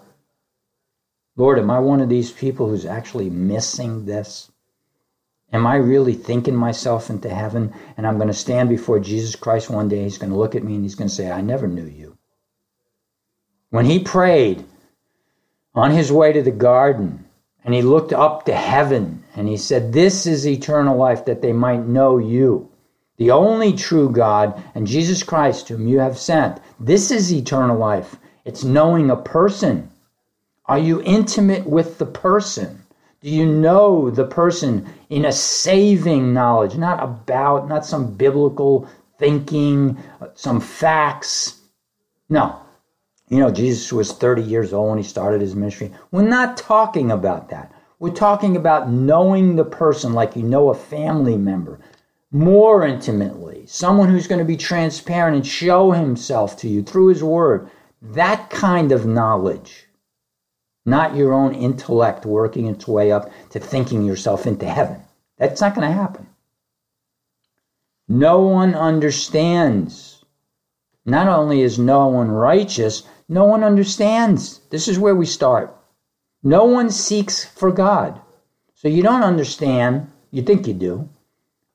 Lord, 1.36 1.58
am 1.58 1.70
I 1.70 1.80
one 1.80 2.00
of 2.00 2.08
these 2.08 2.30
people 2.30 2.68
who's 2.68 2.86
actually 2.86 3.30
missing 3.30 4.04
this? 4.04 4.50
Am 5.52 5.66
I 5.66 5.76
really 5.76 6.14
thinking 6.14 6.54
myself 6.54 7.10
into 7.10 7.28
heaven 7.28 7.72
and 7.96 8.06
I'm 8.06 8.16
going 8.16 8.28
to 8.28 8.34
stand 8.34 8.68
before 8.68 9.00
Jesus 9.00 9.36
Christ 9.36 9.70
one 9.70 9.88
day? 9.88 10.02
He's 10.02 10.18
going 10.18 10.32
to 10.32 10.38
look 10.38 10.54
at 10.54 10.64
me 10.64 10.74
and 10.74 10.84
he's 10.84 10.94
going 10.94 11.08
to 11.08 11.14
say, 11.14 11.30
I 11.30 11.40
never 11.40 11.66
knew 11.66 11.86
you. 11.86 12.16
When 13.70 13.84
he 13.84 13.98
prayed 13.98 14.64
on 15.74 15.90
his 15.90 16.12
way 16.12 16.32
to 16.32 16.42
the 16.42 16.50
garden 16.50 17.24
and 17.64 17.74
he 17.74 17.82
looked 17.82 18.12
up 18.12 18.46
to 18.46 18.54
heaven 18.54 19.24
and 19.34 19.48
he 19.48 19.56
said, 19.56 19.92
This 19.92 20.26
is 20.26 20.46
eternal 20.46 20.96
life, 20.96 21.24
that 21.24 21.42
they 21.42 21.52
might 21.52 21.86
know 21.86 22.18
you 22.18 22.70
the 23.16 23.30
only 23.30 23.72
true 23.72 24.10
God, 24.10 24.60
and 24.74 24.86
Jesus 24.86 25.22
Christ, 25.22 25.68
whom 25.68 25.86
you 25.86 26.00
have 26.00 26.18
sent. 26.18 26.60
This 26.80 27.12
is 27.12 27.32
eternal 27.32 27.78
life. 27.78 28.16
It's 28.44 28.64
knowing 28.64 29.08
a 29.10 29.16
person. 29.16 29.90
Are 30.66 30.78
you 30.78 31.02
intimate 31.02 31.66
with 31.66 31.98
the 31.98 32.06
person? 32.06 32.82
Do 33.20 33.30
you 33.30 33.46
know 33.46 34.10
the 34.10 34.24
person 34.24 34.86
in 35.10 35.24
a 35.24 35.32
saving 35.32 36.32
knowledge, 36.32 36.76
not 36.76 37.02
about, 37.02 37.68
not 37.68 37.84
some 37.84 38.14
biblical 38.14 38.88
thinking, 39.18 39.98
some 40.34 40.60
facts? 40.60 41.60
No. 42.28 42.58
You 43.28 43.38
know, 43.38 43.50
Jesus 43.50 43.92
was 43.92 44.12
30 44.12 44.42
years 44.42 44.72
old 44.72 44.90
when 44.90 44.98
he 44.98 45.04
started 45.04 45.40
his 45.40 45.54
ministry. 45.54 45.92
We're 46.10 46.22
not 46.22 46.56
talking 46.56 47.10
about 47.10 47.48
that. 47.50 47.72
We're 47.98 48.10
talking 48.10 48.56
about 48.56 48.90
knowing 48.90 49.56
the 49.56 49.64
person 49.64 50.12
like 50.12 50.36
you 50.36 50.42
know 50.42 50.68
a 50.68 50.74
family 50.74 51.38
member, 51.38 51.80
more 52.30 52.86
intimately, 52.86 53.64
someone 53.66 54.08
who's 54.08 54.26
going 54.26 54.40
to 54.40 54.44
be 54.44 54.56
transparent 54.56 55.36
and 55.36 55.46
show 55.46 55.92
himself 55.92 56.56
to 56.58 56.68
you 56.68 56.82
through 56.82 57.08
his 57.08 57.22
word. 57.22 57.70
That 58.02 58.50
kind 58.50 58.92
of 58.92 59.06
knowledge, 59.06 59.83
not 60.84 61.16
your 61.16 61.32
own 61.32 61.54
intellect 61.54 62.26
working 62.26 62.66
its 62.66 62.86
way 62.86 63.10
up 63.10 63.30
to 63.50 63.58
thinking 63.58 64.04
yourself 64.04 64.46
into 64.46 64.66
heaven. 64.68 65.00
That's 65.38 65.60
not 65.60 65.74
going 65.74 65.86
to 65.86 65.94
happen. 65.94 66.28
No 68.08 68.40
one 68.40 68.74
understands. 68.74 70.24
Not 71.06 71.26
only 71.26 71.62
is 71.62 71.78
no 71.78 72.06
one 72.08 72.30
righteous, 72.30 73.02
no 73.28 73.44
one 73.44 73.64
understands. 73.64 74.60
This 74.70 74.88
is 74.88 74.98
where 74.98 75.14
we 75.14 75.26
start. 75.26 75.74
No 76.42 76.64
one 76.64 76.90
seeks 76.90 77.44
for 77.44 77.72
God. 77.72 78.20
So 78.74 78.88
you 78.88 79.02
don't 79.02 79.22
understand. 79.22 80.10
You 80.30 80.42
think 80.42 80.66
you 80.66 80.74
do. 80.74 81.08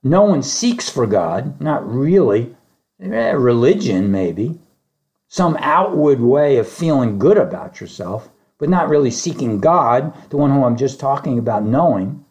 No 0.03 0.23
one 0.23 0.43
seeks 0.43 0.89
for 0.89 1.07
God, 1.07 1.59
not 1.59 1.89
really. 1.91 2.55
Eh, 3.01 3.31
religion, 3.31 4.11
maybe. 4.11 4.59
Some 5.27 5.57
outward 5.59 6.19
way 6.19 6.57
of 6.57 6.67
feeling 6.67 7.17
good 7.17 7.37
about 7.37 7.81
yourself, 7.81 8.29
but 8.59 8.69
not 8.69 8.89
really 8.89 9.09
seeking 9.09 9.59
God, 9.59 10.13
the 10.29 10.37
one 10.37 10.51
who 10.51 10.63
I'm 10.63 10.77
just 10.77 10.99
talking 10.99 11.39
about 11.39 11.63
knowing. 11.63 12.25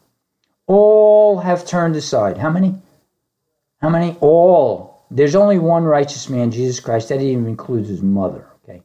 All 0.67 1.39
have 1.39 1.65
turned 1.65 1.95
aside. 1.95 2.37
How 2.37 2.51
many? 2.51 2.75
How 3.81 3.89
many? 3.89 4.15
All. 4.21 5.07
There's 5.11 5.35
only 5.35 5.57
one 5.57 5.83
righteous 5.85 6.29
man, 6.29 6.51
Jesus 6.51 6.79
Christ. 6.79 7.09
That 7.09 7.21
even 7.21 7.47
includes 7.47 7.89
his 7.89 8.03
mother, 8.03 8.47
okay? 8.63 8.83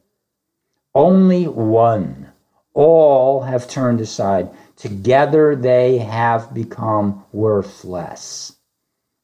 Only 0.93 1.47
one. 1.47 2.31
All 2.73 3.41
have 3.41 3.69
turned 3.69 4.01
aside. 4.01 4.49
Together 4.75 5.55
they 5.55 5.99
have 5.99 6.53
become 6.53 7.23
worthless. 7.31 8.57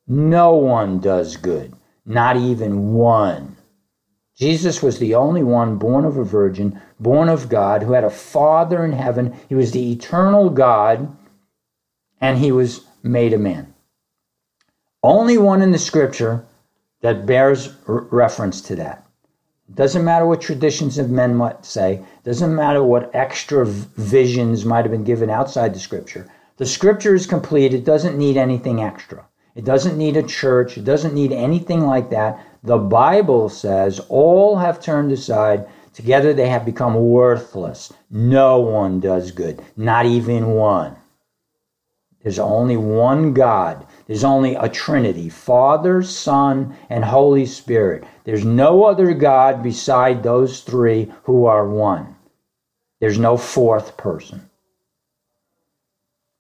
No 0.08 0.56
one 0.56 1.00
does 1.00 1.38
good, 1.38 1.74
not 2.06 2.38
even 2.38 2.94
one. 2.94 3.58
Jesus 4.38 4.82
was 4.82 5.00
the 5.00 5.16
only 5.16 5.44
one 5.44 5.78
born 5.78 6.06
of 6.06 6.18
a 6.18 6.24
virgin, 6.24 6.82
born 7.02 7.30
of 7.30 7.50
God, 7.50 7.84
who 7.84 7.94
had 7.94 8.04
a 8.04 8.10
Father 8.10 8.86
in 8.86 8.94
heaven. 8.94 9.36
He 9.50 9.56
was 9.56 9.72
the 9.72 9.92
eternal 9.92 10.50
God, 10.50 11.16
and 12.22 12.38
he 12.38 12.52
was 12.52 12.86
made 13.04 13.34
a 13.34 13.38
man. 13.38 13.74
Only 15.04 15.38
one 15.38 15.62
in 15.62 15.72
the 15.72 15.80
scripture 15.80 16.46
that 17.02 17.26
bears 17.26 17.74
reference 17.88 18.62
to 18.62 18.76
that. 18.76 19.06
Doesn't 19.74 20.04
matter 20.04 20.26
what 20.26 20.42
traditions 20.42 20.98
of 20.98 21.10
men 21.10 21.36
might 21.36 21.66
say, 21.66 22.02
doesn't 22.24 22.54
matter 22.54 22.84
what 22.84 23.10
extra 23.16 23.66
visions 23.66 24.66
might 24.66 24.84
have 24.84 24.92
been 24.92 25.04
given 25.04 25.30
outside 25.30 25.74
the 25.74 25.80
scripture. 25.80 26.28
The 26.58 26.66
scripture 26.66 27.16
is 27.16 27.26
complete, 27.26 27.74
it 27.74 27.86
doesn't 27.86 28.18
need 28.18 28.38
anything 28.38 28.82
extra. 28.82 29.26
It 29.56 29.66
doesn't 29.66 29.98
need 29.98 30.18
a 30.18 30.24
church, 30.24 30.78
it 30.78 30.84
doesn't 30.84 31.14
need 31.14 31.32
anything 31.32 31.82
like 31.86 32.10
that. 32.12 32.46
The 32.64 32.78
Bible 32.78 33.50
says 33.50 34.00
all 34.10 34.58
have 34.58 34.80
turned 34.80 35.12
aside, 35.12 35.68
together 35.94 36.34
they 36.34 36.50
have 36.50 36.66
become 36.66 36.96
worthless. 36.96 37.94
No 38.10 38.60
one 38.60 39.00
does 39.00 39.32
good, 39.32 39.62
not 39.76 40.06
even 40.06 40.52
one. 40.52 40.96
There's 42.24 42.40
only 42.40 42.78
one 42.78 43.34
God. 43.34 43.86
There's 44.06 44.24
only 44.24 44.54
a 44.56 44.70
Trinity 44.70 45.30
Father, 45.30 46.04
Son, 46.04 46.76
and 46.90 47.04
Holy 47.04 47.46
Spirit. 47.46 48.04
There's 48.26 48.46
no 48.46 48.84
other 48.84 49.14
God 49.14 49.64
beside 49.64 50.22
those 50.22 50.62
three 50.62 51.12
who 51.24 51.46
are 51.46 51.68
one. 51.68 52.16
There's 53.00 53.18
no 53.18 53.38
fourth 53.38 53.98
person. 53.98 54.50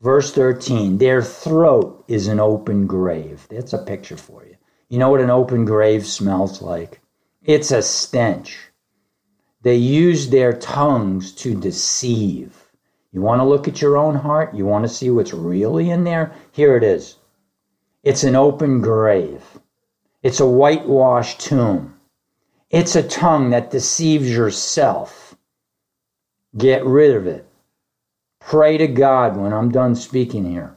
Verse 0.01 0.31
13 0.31 0.99
Their 0.99 1.21
throat 1.21 2.05
is 2.07 2.27
an 2.27 2.39
open 2.39 2.85
grave. 2.85 3.47
That's 3.49 3.73
a 3.73 3.83
picture 3.83 4.17
for 4.17 4.45
you. 4.45 4.57
You 4.89 4.99
know 4.99 5.09
what 5.09 5.21
an 5.21 5.29
open 5.29 5.65
grave 5.65 6.05
smells 6.05 6.61
like? 6.61 7.01
It's 7.43 7.71
a 7.71 7.81
stench. 7.81 8.70
They 9.63 9.75
use 9.75 10.29
their 10.29 10.53
tongues 10.53 11.31
to 11.33 11.59
deceive. 11.59 12.71
You 13.11 13.21
want 13.21 13.39
to 13.41 13.45
look 13.45 13.67
at 13.67 13.81
your 13.81 13.97
own 13.97 14.15
heart? 14.15 14.55
You 14.55 14.65
want 14.65 14.85
to 14.85 14.93
see 14.93 15.09
what's 15.09 15.33
really 15.33 15.89
in 15.89 16.03
there? 16.03 16.33
Here 16.51 16.75
it 16.77 16.83
is. 16.83 17.17
It's 18.03 18.23
an 18.23 18.35
open 18.35 18.81
grave. 18.81 19.59
It's 20.23 20.39
a 20.39 20.47
whitewashed 20.47 21.39
tomb. 21.39 21.99
It's 22.69 22.95
a 22.95 23.03
tongue 23.03 23.49
that 23.49 23.69
deceives 23.69 24.29
yourself. 24.33 25.35
Get 26.57 26.85
rid 26.85 27.15
of 27.15 27.27
it. 27.27 27.45
Pray 28.39 28.77
to 28.77 28.87
God 28.87 29.37
when 29.37 29.53
I'm 29.53 29.71
done 29.71 29.95
speaking 29.95 30.45
here. 30.45 30.75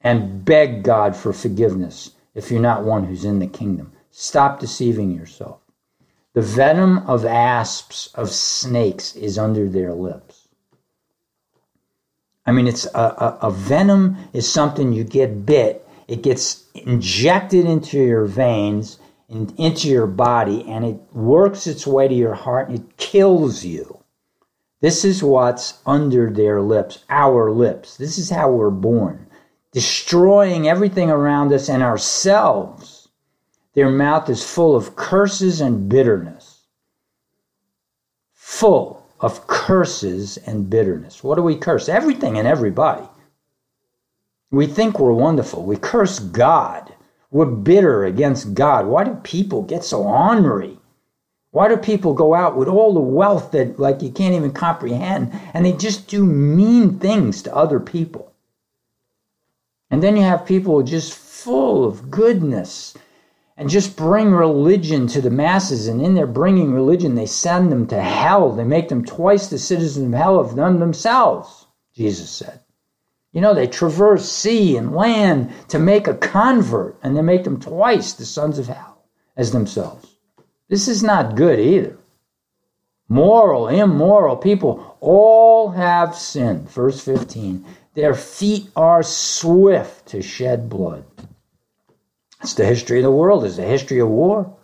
And 0.00 0.44
beg 0.44 0.82
God 0.82 1.14
for 1.14 1.32
forgiveness 1.32 2.12
if 2.34 2.50
you're 2.50 2.60
not 2.60 2.84
one 2.84 3.04
who's 3.04 3.24
in 3.24 3.38
the 3.38 3.46
kingdom. 3.46 3.92
Stop 4.10 4.60
deceiving 4.60 5.10
yourself. 5.10 5.60
The 6.32 6.42
venom 6.42 6.98
of 7.08 7.24
asps, 7.24 8.08
of 8.14 8.30
snakes, 8.30 9.16
is 9.16 9.36
under 9.36 9.68
their 9.68 9.92
lips. 9.92 10.48
I 12.46 12.52
mean, 12.52 12.68
it's 12.68 12.86
a, 12.94 12.98
a, 12.98 13.38
a 13.42 13.50
venom 13.50 14.16
is 14.32 14.50
something 14.50 14.92
you 14.92 15.04
get 15.04 15.44
bit, 15.44 15.86
it 16.08 16.22
gets 16.22 16.64
injected 16.74 17.66
into 17.66 17.98
your 17.98 18.24
veins 18.24 18.98
and 19.28 19.52
into 19.58 19.88
your 19.88 20.06
body, 20.06 20.64
and 20.68 20.84
it 20.84 21.00
works 21.12 21.66
its 21.66 21.86
way 21.86 22.08
to 22.08 22.14
your 22.14 22.34
heart 22.34 22.68
and 22.68 22.78
it 22.78 22.96
kills 22.96 23.64
you. 23.64 24.00
This 24.80 25.04
is 25.04 25.22
what's 25.22 25.78
under 25.84 26.30
their 26.30 26.62
lips, 26.62 27.04
our 27.10 27.50
lips. 27.52 27.96
This 27.96 28.18
is 28.18 28.30
how 28.30 28.50
we're 28.50 28.70
born, 28.70 29.26
destroying 29.72 30.66
everything 30.68 31.10
around 31.10 31.52
us 31.52 31.68
and 31.68 31.82
ourselves. 31.82 32.99
Their 33.74 33.90
mouth 33.90 34.28
is 34.28 34.44
full 34.44 34.74
of 34.74 34.96
curses 34.96 35.60
and 35.60 35.88
bitterness. 35.88 36.64
Full 38.34 39.06
of 39.20 39.46
curses 39.46 40.38
and 40.38 40.68
bitterness. 40.68 41.22
What 41.22 41.36
do 41.36 41.42
we 41.42 41.56
curse? 41.56 41.88
Everything 41.88 42.38
and 42.38 42.48
everybody. 42.48 43.06
We 44.50 44.66
think 44.66 44.98
we're 44.98 45.12
wonderful. 45.12 45.64
We 45.64 45.76
curse 45.76 46.18
God. 46.18 46.92
We're 47.30 47.46
bitter 47.46 48.04
against 48.04 48.54
God. 48.54 48.86
Why 48.86 49.04
do 49.04 49.14
people 49.22 49.62
get 49.62 49.84
so 49.84 50.02
ornery? 50.02 50.78
Why 51.52 51.68
do 51.68 51.76
people 51.76 52.14
go 52.14 52.34
out 52.34 52.56
with 52.56 52.66
all 52.66 52.92
the 52.92 53.00
wealth 53.00 53.52
that 53.52 53.78
like 53.78 54.02
you 54.02 54.10
can't 54.10 54.34
even 54.34 54.52
comprehend 54.52 55.32
and 55.54 55.64
they 55.64 55.72
just 55.72 56.08
do 56.08 56.24
mean 56.24 56.98
things 56.98 57.42
to 57.42 57.54
other 57.54 57.78
people? 57.78 58.32
And 59.90 60.02
then 60.02 60.16
you 60.16 60.22
have 60.22 60.46
people 60.46 60.82
just 60.82 61.12
full 61.12 61.84
of 61.84 62.10
goodness 62.10 62.94
and 63.60 63.68
just 63.68 63.94
bring 63.94 64.30
religion 64.32 65.06
to 65.06 65.20
the 65.20 65.28
masses. 65.28 65.86
And 65.86 66.00
in 66.00 66.14
their 66.14 66.26
bringing 66.26 66.72
religion, 66.72 67.14
they 67.14 67.26
send 67.26 67.70
them 67.70 67.86
to 67.88 68.00
hell. 68.00 68.52
They 68.52 68.64
make 68.64 68.88
them 68.88 69.04
twice 69.04 69.48
the 69.48 69.58
citizens 69.58 70.06
of 70.06 70.18
hell 70.18 70.40
of 70.40 70.56
them 70.56 70.78
themselves, 70.78 71.66
Jesus 71.94 72.30
said. 72.30 72.60
You 73.32 73.42
know, 73.42 73.52
they 73.52 73.66
traverse 73.66 74.32
sea 74.32 74.78
and 74.78 74.96
land 74.96 75.52
to 75.68 75.78
make 75.78 76.08
a 76.08 76.14
convert, 76.14 76.98
and 77.02 77.14
they 77.14 77.20
make 77.20 77.44
them 77.44 77.60
twice 77.60 78.14
the 78.14 78.24
sons 78.24 78.58
of 78.58 78.66
hell 78.66 79.04
as 79.36 79.52
themselves. 79.52 80.08
This 80.70 80.88
is 80.88 81.02
not 81.02 81.36
good 81.36 81.60
either. 81.60 81.98
Moral, 83.10 83.68
immoral 83.68 84.38
people 84.38 84.96
all 85.00 85.72
have 85.72 86.16
sinned. 86.16 86.70
Verse 86.70 87.04
15. 87.04 87.66
Their 87.92 88.14
feet 88.14 88.70
are 88.74 89.02
swift 89.02 90.06
to 90.06 90.22
shed 90.22 90.70
blood. 90.70 91.04
It's 92.42 92.54
the 92.54 92.64
history 92.64 92.98
of 92.98 93.04
the 93.04 93.10
world, 93.10 93.44
it's 93.44 93.56
the 93.56 93.62
history 93.62 93.98
of 93.98 94.08
war. 94.08 94.56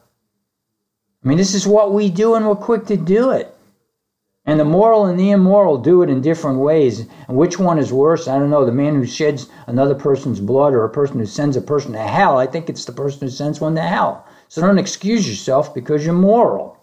I 1.25 1.29
mean, 1.29 1.39
this 1.39 1.55
is 1.55 1.67
what 1.67 1.93
we 1.93 2.09
do, 2.09 2.35
and 2.35 2.47
we're 2.47 2.55
quick 2.55 2.87
to 2.87 2.97
do 2.97 3.31
it. 3.31 3.53
And 4.47 4.61
the 4.61 4.65
moral 4.65 5.07
and 5.07 5.19
the 5.19 5.33
immoral 5.33 5.79
do 5.79 6.03
it 6.03 6.09
in 6.09 6.21
different 6.21 6.61
ways. 6.61 7.01
And 7.27 7.37
which 7.37 7.59
one 7.59 7.79
is 7.79 7.93
worse? 7.93 8.29
I 8.29 8.39
don't 8.39 8.49
know. 8.49 8.65
The 8.65 8.71
man 8.71 8.95
who 8.95 9.05
sheds 9.05 9.49
another 9.67 9.97
person's 9.97 10.39
blood 10.39 10.73
or 10.73 10.85
a 10.85 10.89
person 10.89 11.19
who 11.19 11.27
sends 11.27 11.57
a 11.57 11.61
person 11.61 11.93
to 11.93 11.99
hell, 11.99 12.39
I 12.39 12.47
think 12.47 12.71
it's 12.71 12.85
the 12.85 12.93
person 12.93 13.23
who 13.23 13.29
sends 13.29 13.61
one 13.61 13.75
to 13.75 13.83
hell. 13.83 14.25
So 14.47 14.61
don't 14.61 14.79
excuse 14.79 15.29
yourself 15.29 15.75
because 15.75 16.05
you're 16.05 16.15
moral. 16.15 16.79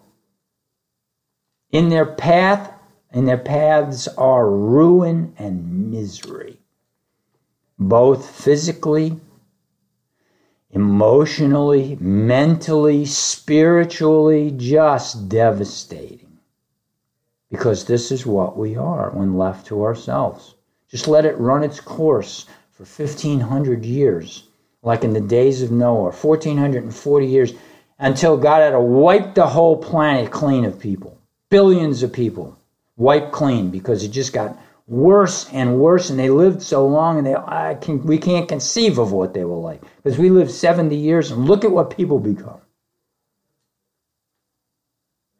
In 1.70 1.88
their 1.88 2.04
path, 2.04 2.70
in 3.14 3.24
their 3.24 3.38
paths 3.38 4.08
are 4.08 4.50
ruin 4.50 5.34
and 5.38 5.90
misery, 5.90 6.58
both 7.78 8.28
physically 8.28 9.18
emotionally, 10.74 11.96
mentally, 12.00 13.04
spiritually, 13.06 14.52
just 14.56 15.28
devastating. 15.28 16.38
Because 17.50 17.84
this 17.84 18.10
is 18.10 18.26
what 18.26 18.56
we 18.58 18.76
are 18.76 19.10
when 19.10 19.38
left 19.38 19.66
to 19.68 19.84
ourselves. 19.84 20.56
Just 20.88 21.06
let 21.06 21.24
it 21.24 21.38
run 21.38 21.62
its 21.62 21.80
course 21.80 22.46
for 22.72 22.82
1500 22.82 23.84
years, 23.84 24.48
like 24.82 25.04
in 25.04 25.12
the 25.12 25.20
days 25.20 25.62
of 25.62 25.70
Noah, 25.70 26.10
1440 26.10 27.26
years, 27.26 27.52
until 28.00 28.36
God 28.36 28.60
had 28.60 28.70
to 28.70 28.80
wipe 28.80 29.34
the 29.34 29.46
whole 29.46 29.76
planet 29.76 30.32
clean 30.32 30.64
of 30.64 30.80
people. 30.80 31.16
Billions 31.50 32.02
of 32.02 32.12
people 32.12 32.58
wiped 32.96 33.30
clean 33.30 33.70
because 33.70 34.02
it 34.02 34.08
just 34.08 34.32
got 34.32 34.58
worse 34.86 35.50
and 35.52 35.78
worse, 35.78 36.10
and 36.10 36.18
they 36.18 36.30
lived 36.30 36.62
so 36.62 36.86
long, 36.86 37.18
and 37.18 37.26
they 37.26 37.34
I 37.34 37.76
can 37.80 38.02
we 38.04 38.18
can't 38.18 38.48
conceive 38.48 38.98
of 38.98 39.12
what 39.12 39.34
they 39.34 39.44
were 39.44 39.56
like 39.56 39.82
because 39.96 40.18
we 40.18 40.30
lived 40.30 40.50
seventy 40.50 40.96
years, 40.96 41.30
and 41.30 41.46
look 41.46 41.64
at 41.64 41.70
what 41.70 41.96
people 41.96 42.18
become. 42.18 42.60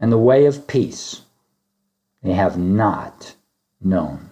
And 0.00 0.10
the 0.12 0.18
way 0.18 0.46
of 0.46 0.66
peace 0.66 1.22
they 2.22 2.32
have 2.32 2.58
not 2.58 3.34
known. 3.80 4.30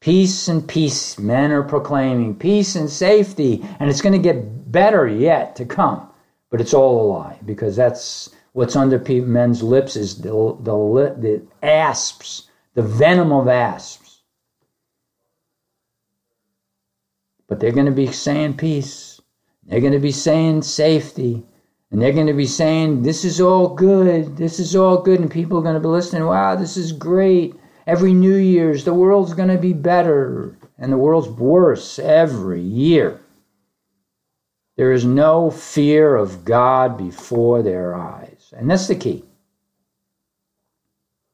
Peace 0.00 0.48
and 0.48 0.66
peace, 0.66 1.18
men 1.18 1.52
are 1.52 1.62
proclaiming 1.62 2.34
peace 2.34 2.74
and 2.74 2.90
safety, 2.90 3.64
and 3.78 3.88
it's 3.88 4.00
going 4.00 4.14
to 4.14 4.18
get 4.18 4.72
better 4.72 5.06
yet 5.06 5.54
to 5.56 5.64
come. 5.64 6.08
But 6.50 6.60
it's 6.60 6.74
all 6.74 7.00
a 7.00 7.06
lie 7.12 7.38
because 7.46 7.76
that's 7.76 8.30
what's 8.52 8.76
under 8.76 8.98
men's 9.22 9.62
lips 9.62 9.94
is 9.94 10.20
the, 10.20 10.30
the, 10.60 11.14
the 11.18 11.42
asps, 11.62 12.48
the 12.74 12.82
venom 12.82 13.30
of 13.30 13.46
asps 13.46 14.01
But 17.52 17.60
they're 17.60 17.70
going 17.70 17.84
to 17.84 17.92
be 17.92 18.10
saying 18.10 18.56
peace. 18.56 19.20
They're 19.64 19.82
going 19.82 19.92
to 19.92 19.98
be 19.98 20.10
saying 20.10 20.62
safety. 20.62 21.44
And 21.90 22.00
they're 22.00 22.14
going 22.14 22.28
to 22.28 22.32
be 22.32 22.46
saying, 22.46 23.02
this 23.02 23.26
is 23.26 23.42
all 23.42 23.68
good. 23.74 24.38
This 24.38 24.58
is 24.58 24.74
all 24.74 25.02
good. 25.02 25.20
And 25.20 25.30
people 25.30 25.58
are 25.58 25.62
going 25.62 25.74
to 25.74 25.80
be 25.80 25.86
listening, 25.88 26.24
wow, 26.24 26.56
this 26.56 26.78
is 26.78 26.92
great. 26.92 27.54
Every 27.86 28.14
New 28.14 28.36
Year's, 28.36 28.84
the 28.84 28.94
world's 28.94 29.34
going 29.34 29.50
to 29.50 29.58
be 29.58 29.74
better. 29.74 30.56
And 30.78 30.90
the 30.90 30.96
world's 30.96 31.28
worse 31.28 31.98
every 31.98 32.62
year. 32.62 33.20
There 34.78 34.92
is 34.92 35.04
no 35.04 35.50
fear 35.50 36.16
of 36.16 36.46
God 36.46 36.96
before 36.96 37.60
their 37.60 37.94
eyes. 37.94 38.54
And 38.56 38.70
that's 38.70 38.88
the 38.88 38.94
key. 38.94 39.26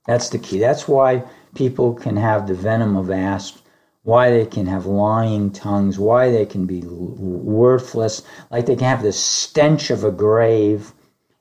That's 0.09 0.31
the 0.31 0.39
key. 0.41 0.59
That's 0.59 0.89
why 0.89 1.23
people 1.55 1.95
can 1.95 2.17
have 2.17 2.49
the 2.49 2.55
venom 2.55 2.97
of 2.97 3.09
asps, 3.09 3.63
why 4.09 4.31
they 4.31 4.47
can 4.47 4.65
have 4.65 4.87
lying 4.87 5.51
tongues, 5.51 5.99
why 5.99 6.31
they 6.31 6.47
can 6.47 6.65
be 6.65 6.81
worthless, 6.83 8.23
like 8.51 8.65
they 8.65 8.75
can 8.75 8.89
have 8.89 9.03
the 9.03 9.13
stench 9.13 9.91
of 9.91 10.03
a 10.03 10.11
grave, 10.11 10.95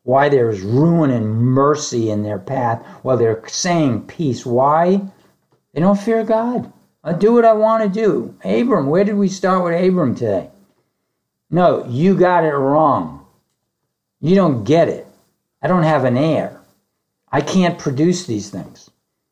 why 0.04 0.28
there's 0.28 0.60
ruin 0.60 1.10
and 1.10 1.34
mercy 1.34 2.10
in 2.10 2.24
their 2.24 2.38
path 2.38 2.86
while 3.04 3.16
they're 3.16 3.42
saying 3.48 4.06
peace. 4.06 4.46
Why? 4.46 5.00
They 5.74 5.80
don't 5.80 5.98
fear 5.98 6.26
God. 6.26 6.70
I 7.06 7.14
do 7.14 7.32
what 7.32 7.46
I 7.46 7.54
want 7.54 7.84
to 7.84 8.02
do. 8.02 8.36
Abram, 8.44 8.88
where 8.88 9.06
did 9.06 9.16
we 9.16 9.30
start 9.30 9.64
with 9.64 9.82
Abram 9.82 10.14
today? 10.14 10.50
No, 11.50 11.86
you 11.88 12.16
got 12.16 12.44
it 12.44 12.50
wrong. 12.52 13.26
You 14.20 14.36
don't 14.36 14.66
get 14.66 14.90
it. 14.90 15.08
I 15.62 15.70
don't 15.70 15.84
have 15.84 16.04
an 16.04 16.18
heir. 16.18 16.60
I 17.32 17.40
can't 17.40 17.80
produce 17.80 18.26
these 18.26 18.50
things. 18.50 18.90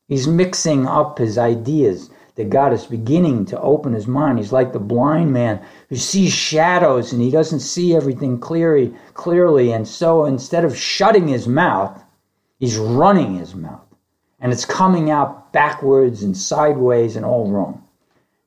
He's 0.08 0.26
mixing 0.26 0.86
up 0.86 1.18
his 1.18 1.36
ideas 1.36 2.08
that 2.36 2.50
God 2.50 2.72
is 2.72 2.86
beginning 2.86 3.46
to 3.46 3.60
open 3.60 3.94
his 3.94 4.06
mind. 4.06 4.38
He's 4.38 4.52
like 4.52 4.72
the 4.72 4.78
blind 4.78 5.32
man 5.32 5.60
who 5.88 5.96
sees 5.96 6.32
shadows 6.32 7.12
and 7.12 7.20
he 7.20 7.30
doesn't 7.30 7.60
see 7.60 7.96
everything 7.96 8.38
clearly, 8.38 8.94
clearly. 9.14 9.72
And 9.72 9.88
so 9.88 10.26
instead 10.26 10.64
of 10.64 10.76
shutting 10.76 11.28
his 11.28 11.48
mouth, 11.48 12.02
he's 12.58 12.76
running 12.76 13.34
his 13.34 13.54
mouth. 13.54 13.82
And 14.38 14.52
it's 14.52 14.66
coming 14.66 15.10
out 15.10 15.50
backwards 15.52 16.22
and 16.22 16.36
sideways 16.36 17.16
and 17.16 17.24
all 17.24 17.50
wrong. 17.50 17.82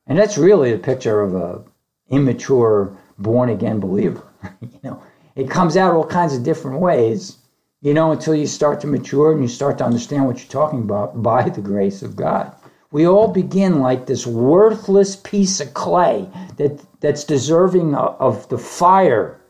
And 0.06 0.16
that's 0.16 0.38
really 0.38 0.72
a 0.72 0.78
picture 0.78 1.20
of 1.20 1.34
a 1.34 1.62
immature 2.10 2.96
born 3.18 3.48
again 3.48 3.80
believer. 3.80 4.22
you 4.60 4.80
know, 4.84 5.02
it 5.34 5.50
comes 5.50 5.76
out 5.76 5.94
all 5.94 6.06
kinds 6.06 6.34
of 6.34 6.44
different 6.44 6.80
ways, 6.80 7.38
you 7.82 7.92
know, 7.92 8.12
until 8.12 8.36
you 8.36 8.46
start 8.46 8.80
to 8.80 8.86
mature 8.86 9.32
and 9.32 9.42
you 9.42 9.48
start 9.48 9.78
to 9.78 9.84
understand 9.84 10.26
what 10.26 10.38
you're 10.38 10.48
talking 10.48 10.82
about 10.82 11.22
by 11.22 11.48
the 11.48 11.60
grace 11.60 12.02
of 12.02 12.14
God. 12.14 12.54
We 12.92 13.06
all 13.06 13.28
begin 13.28 13.80
like 13.80 14.06
this 14.06 14.26
worthless 14.26 15.14
piece 15.16 15.60
of 15.60 15.74
clay 15.74 16.28
that, 16.56 16.80
that's 17.00 17.24
deserving 17.24 17.94
of 17.94 18.48
the 18.48 18.58
fire 18.58 19.40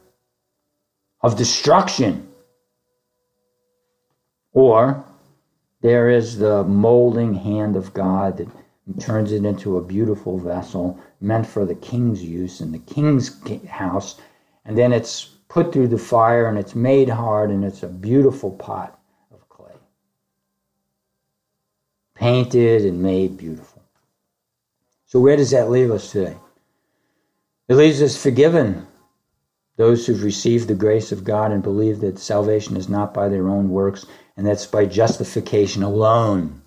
of 1.22 1.36
destruction. 1.36 2.28
Or 4.53 5.05
there 5.80 6.11
is 6.11 6.38
the 6.38 6.64
molding 6.64 7.34
hand 7.34 7.76
of 7.76 7.95
God 7.95 8.36
that 8.38 8.49
turns 9.01 9.32
it 9.32 9.45
into 9.45 9.76
a 9.76 9.82
beautiful 9.82 10.38
vessel 10.38 10.99
meant 11.20 11.47
for 11.47 11.64
the 11.64 11.74
king's 11.74 12.22
use 12.22 12.61
in 12.61 12.72
the 12.72 12.78
king's 12.78 13.41
house. 13.66 14.20
And 14.64 14.76
then 14.76 14.93
it's 14.93 15.24
put 15.49 15.72
through 15.72 15.88
the 15.88 15.99
fire 15.99 16.49
and 16.49 16.59
it's 16.59 16.74
made 16.74 17.09
hard 17.09 17.51
and 17.51 17.64
it's 17.64 17.82
a 17.82 17.88
beautiful 17.88 18.51
pot 18.51 18.99
of 19.32 19.49
clay. 19.49 19.74
Painted 22.20 22.84
and 22.84 23.02
made 23.02 23.36
beautiful. 23.36 23.82
So, 25.06 25.18
where 25.20 25.36
does 25.36 25.50
that 25.50 25.70
leave 25.70 25.90
us 25.90 26.12
today? 26.12 26.36
It 27.68 27.74
leaves 27.74 28.02
us 28.02 28.22
forgiven. 28.22 28.86
Those 29.76 30.06
who've 30.06 30.22
received 30.22 30.68
the 30.68 30.74
grace 30.74 31.10
of 31.10 31.24
God 31.24 31.50
and 31.50 31.62
believe 31.62 32.00
that 32.00 32.18
salvation 32.18 32.76
is 32.76 32.88
not 32.88 33.14
by 33.14 33.28
their 33.28 33.48
own 33.48 33.70
works 33.70 34.06
and 34.36 34.46
that's 34.46 34.66
by 34.66 34.86
justification 34.86 35.82
alone 35.82 36.60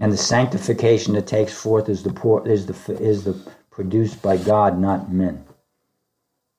and 0.00 0.10
the 0.10 0.16
sanctification 0.16 1.14
that 1.14 1.26
takes 1.26 1.52
forth 1.52 1.88
is 1.88 2.02
the 2.02 2.42
is 2.46 2.66
the 2.66 2.98
is 3.00 3.24
the 3.24 3.38
produced 3.70 4.22
by 4.22 4.38
God, 4.38 4.78
not 4.78 5.12
men. 5.12 5.44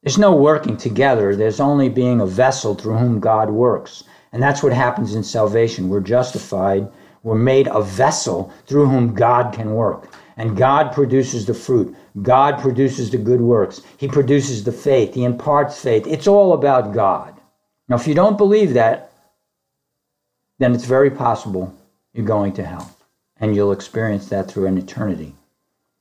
There's 0.04 0.20
no 0.20 0.36
working 0.36 0.78
together. 0.78 1.36
There's 1.36 1.60
only 1.60 1.90
being 1.90 2.22
a 2.22 2.26
vessel 2.26 2.76
through 2.76 2.98
whom 2.98 3.20
God 3.20 3.50
works, 3.50 4.04
and 4.32 4.42
that's 4.42 4.64
what 4.64 4.74
happens 4.74 5.16
in 5.16 5.24
salvation. 5.24 5.90
We're 5.90 6.00
justified. 6.00 6.88
We're 7.24 7.36
made 7.36 7.68
a 7.68 7.82
vessel 7.82 8.52
through 8.66 8.88
whom 8.88 9.14
God 9.14 9.54
can 9.54 9.74
work. 9.74 10.14
And 10.38 10.58
God 10.58 10.94
produces 10.94 11.46
the 11.46 11.54
fruit. 11.54 11.96
God 12.22 12.60
produces 12.60 13.12
the 13.12 13.18
good 13.18 13.42
works. 13.42 13.82
He 13.98 14.08
produces 14.08 14.64
the 14.64 14.72
faith. 14.72 15.14
He 15.14 15.24
imparts 15.24 15.80
faith. 15.80 16.08
It's 16.08 16.28
all 16.28 16.54
about 16.54 16.94
God. 16.94 17.40
Now, 17.88 17.98
if 17.98 18.08
you 18.08 18.16
don't 18.16 18.38
believe 18.38 18.74
that, 18.74 19.12
then 20.60 20.74
it's 20.74 20.86
very 20.86 21.12
possible 21.12 21.76
you're 22.14 22.26
going 22.26 22.54
to 22.54 22.64
hell 22.64 22.96
and 23.40 23.56
you'll 23.56 23.72
experience 23.72 24.30
that 24.30 24.50
through 24.50 24.68
an 24.68 24.78
eternity. 24.78 25.34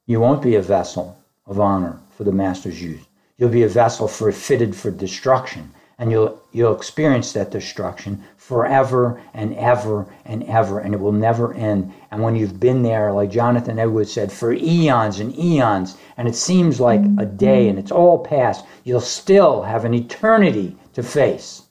You 0.06 0.20
won't 0.20 0.42
be 0.42 0.56
a 0.56 0.62
vessel 0.62 1.18
of 1.46 1.58
honor 1.58 1.98
for 2.16 2.24
the 2.24 2.32
master's 2.32 2.80
use. 2.80 3.02
You'll 3.38 3.48
be 3.48 3.62
a 3.62 3.68
vessel 3.68 4.06
for 4.06 4.30
fitted 4.32 4.76
for 4.76 4.90
destruction, 4.90 5.72
and 6.00 6.10
you'll 6.10 6.42
you'll 6.50 6.74
experience 6.74 7.32
that 7.34 7.50
destruction 7.50 8.24
forever 8.38 9.22
and 9.34 9.54
ever 9.54 10.06
and 10.24 10.42
ever, 10.44 10.80
and 10.80 10.94
it 10.94 10.98
will 10.98 11.12
never 11.12 11.52
end. 11.54 11.92
And 12.10 12.22
when 12.22 12.34
you've 12.34 12.58
been 12.58 12.82
there, 12.82 13.12
like 13.12 13.30
Jonathan 13.30 13.78
Edwards 13.78 14.10
said, 14.10 14.32
for 14.32 14.52
eons 14.52 15.20
and 15.20 15.38
eons, 15.38 15.98
and 16.16 16.26
it 16.26 16.34
seems 16.34 16.80
like 16.80 17.02
a 17.18 17.26
day 17.26 17.68
and 17.68 17.78
it's 17.78 17.92
all 17.92 18.18
past, 18.18 18.64
you'll 18.82 19.00
still 19.00 19.62
have 19.62 19.84
an 19.84 19.94
eternity 19.94 20.74
to 20.94 21.02
face. 21.02 21.62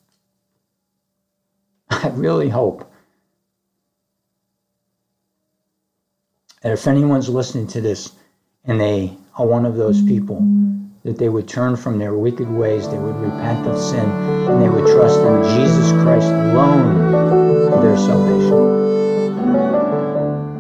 I 1.90 2.10
really 2.10 2.50
hope 2.50 2.90
that 6.62 6.72
if 6.72 6.86
anyone's 6.86 7.30
listening 7.30 7.68
to 7.68 7.82
this 7.82 8.12
and 8.64 8.80
they 8.80 9.18
are 9.40 9.48
one 9.48 9.66
of 9.66 9.76
those 9.76 10.04
people, 10.04 10.38
that 11.10 11.18
they 11.18 11.28
would 11.28 11.48
turn 11.48 11.76
from 11.76 11.98
their 11.98 12.14
wicked 12.14 12.48
ways, 12.48 12.88
they 12.88 13.00
would 13.00 13.16
repent 13.16 13.66
of 13.66 13.80
sin, 13.80 14.08
and 14.08 14.62
they 14.62 14.70
would 14.70 14.86
trust 14.86 15.20
in 15.20 15.42
Jesus 15.58 15.92
Christ 16.04 16.28
alone 16.28 17.72
for 17.72 17.82
their 17.82 17.98
salvation. 17.98 18.78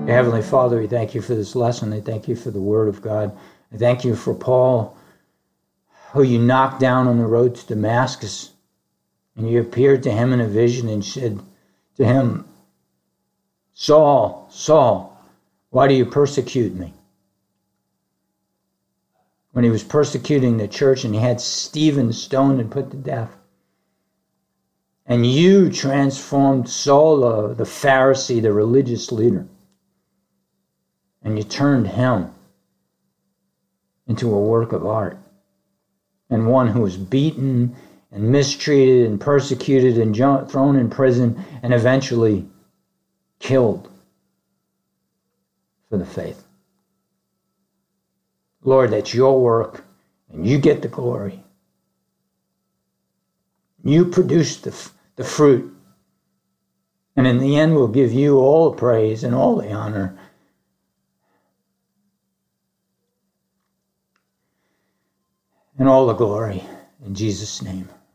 Heavenly 0.07 0.41
Father, 0.41 0.79
we 0.79 0.87
thank 0.87 1.13
you 1.13 1.21
for 1.21 1.35
this 1.35 1.55
lesson. 1.55 1.93
I 1.93 2.01
thank 2.01 2.27
you 2.27 2.35
for 2.35 2.49
the 2.49 2.59
Word 2.59 2.87
of 2.87 2.99
God. 2.99 3.37
I 3.71 3.77
thank 3.77 4.03
you 4.03 4.15
for 4.15 4.33
Paul, 4.33 4.97
who 6.13 6.23
you 6.23 6.39
knocked 6.39 6.79
down 6.79 7.07
on 7.07 7.19
the 7.19 7.27
road 7.27 7.53
to 7.53 7.67
Damascus, 7.67 8.51
and 9.35 9.47
you 9.47 9.61
appeared 9.61 10.01
to 10.01 10.11
him 10.11 10.33
in 10.33 10.41
a 10.41 10.47
vision 10.47 10.89
and 10.89 11.05
said 11.05 11.39
to 11.97 12.05
him, 12.05 12.43
Saul, 13.75 14.47
Saul, 14.49 15.15
why 15.69 15.87
do 15.87 15.93
you 15.93 16.07
persecute 16.07 16.73
me? 16.73 16.91
When 19.51 19.63
he 19.63 19.69
was 19.69 19.83
persecuting 19.83 20.57
the 20.57 20.67
church 20.67 21.03
and 21.03 21.13
he 21.13 21.21
had 21.21 21.41
Stephen 21.41 22.13
stoned 22.13 22.59
and 22.59 22.71
put 22.71 22.91
to 22.91 22.97
death. 22.97 23.35
And 25.05 25.25
you 25.25 25.71
transformed 25.71 26.69
Saul, 26.69 27.23
uh, 27.23 27.53
the 27.53 27.63
Pharisee, 27.63 28.41
the 28.41 28.53
religious 28.53 29.11
leader, 29.11 29.47
and 31.23 31.35
you 31.35 31.43
turned 31.43 31.87
him 31.87 32.29
into 34.07 34.31
a 34.33 34.39
work 34.39 34.71
of 34.71 34.85
art. 34.85 35.17
And 36.29 36.47
one 36.47 36.67
who 36.67 36.81
was 36.81 36.95
beaten 36.95 37.75
and 38.11 38.31
mistreated 38.31 39.07
and 39.07 39.19
persecuted 39.19 39.97
and 39.97 40.15
thrown 40.15 40.75
in 40.75 40.91
prison 40.91 41.43
and 41.63 41.73
eventually 41.73 42.47
killed 43.39 43.89
for 45.89 45.97
the 45.97 46.05
faith. 46.05 46.43
Lord, 48.63 48.91
that's 48.91 49.13
your 49.13 49.39
work 49.39 49.83
and 50.31 50.47
you 50.47 50.57
get 50.57 50.81
the 50.81 50.87
glory. 50.87 51.43
You 53.83 54.05
produce 54.05 54.57
the, 54.57 54.75
the 55.15 55.23
fruit. 55.23 55.75
And 57.15 57.25
in 57.25 57.39
the 57.39 57.57
end, 57.57 57.75
we'll 57.75 57.87
give 57.87 58.13
you 58.13 58.37
all 58.37 58.71
the 58.71 58.77
praise 58.77 59.23
and 59.23 59.33
all 59.33 59.57
the 59.57 59.71
honor. 59.71 60.17
And 65.77 65.87
all 65.87 66.07
the 66.07 66.13
glory 66.13 66.63
in 67.05 67.15
Jesus' 67.15 67.61
name. 67.61 67.89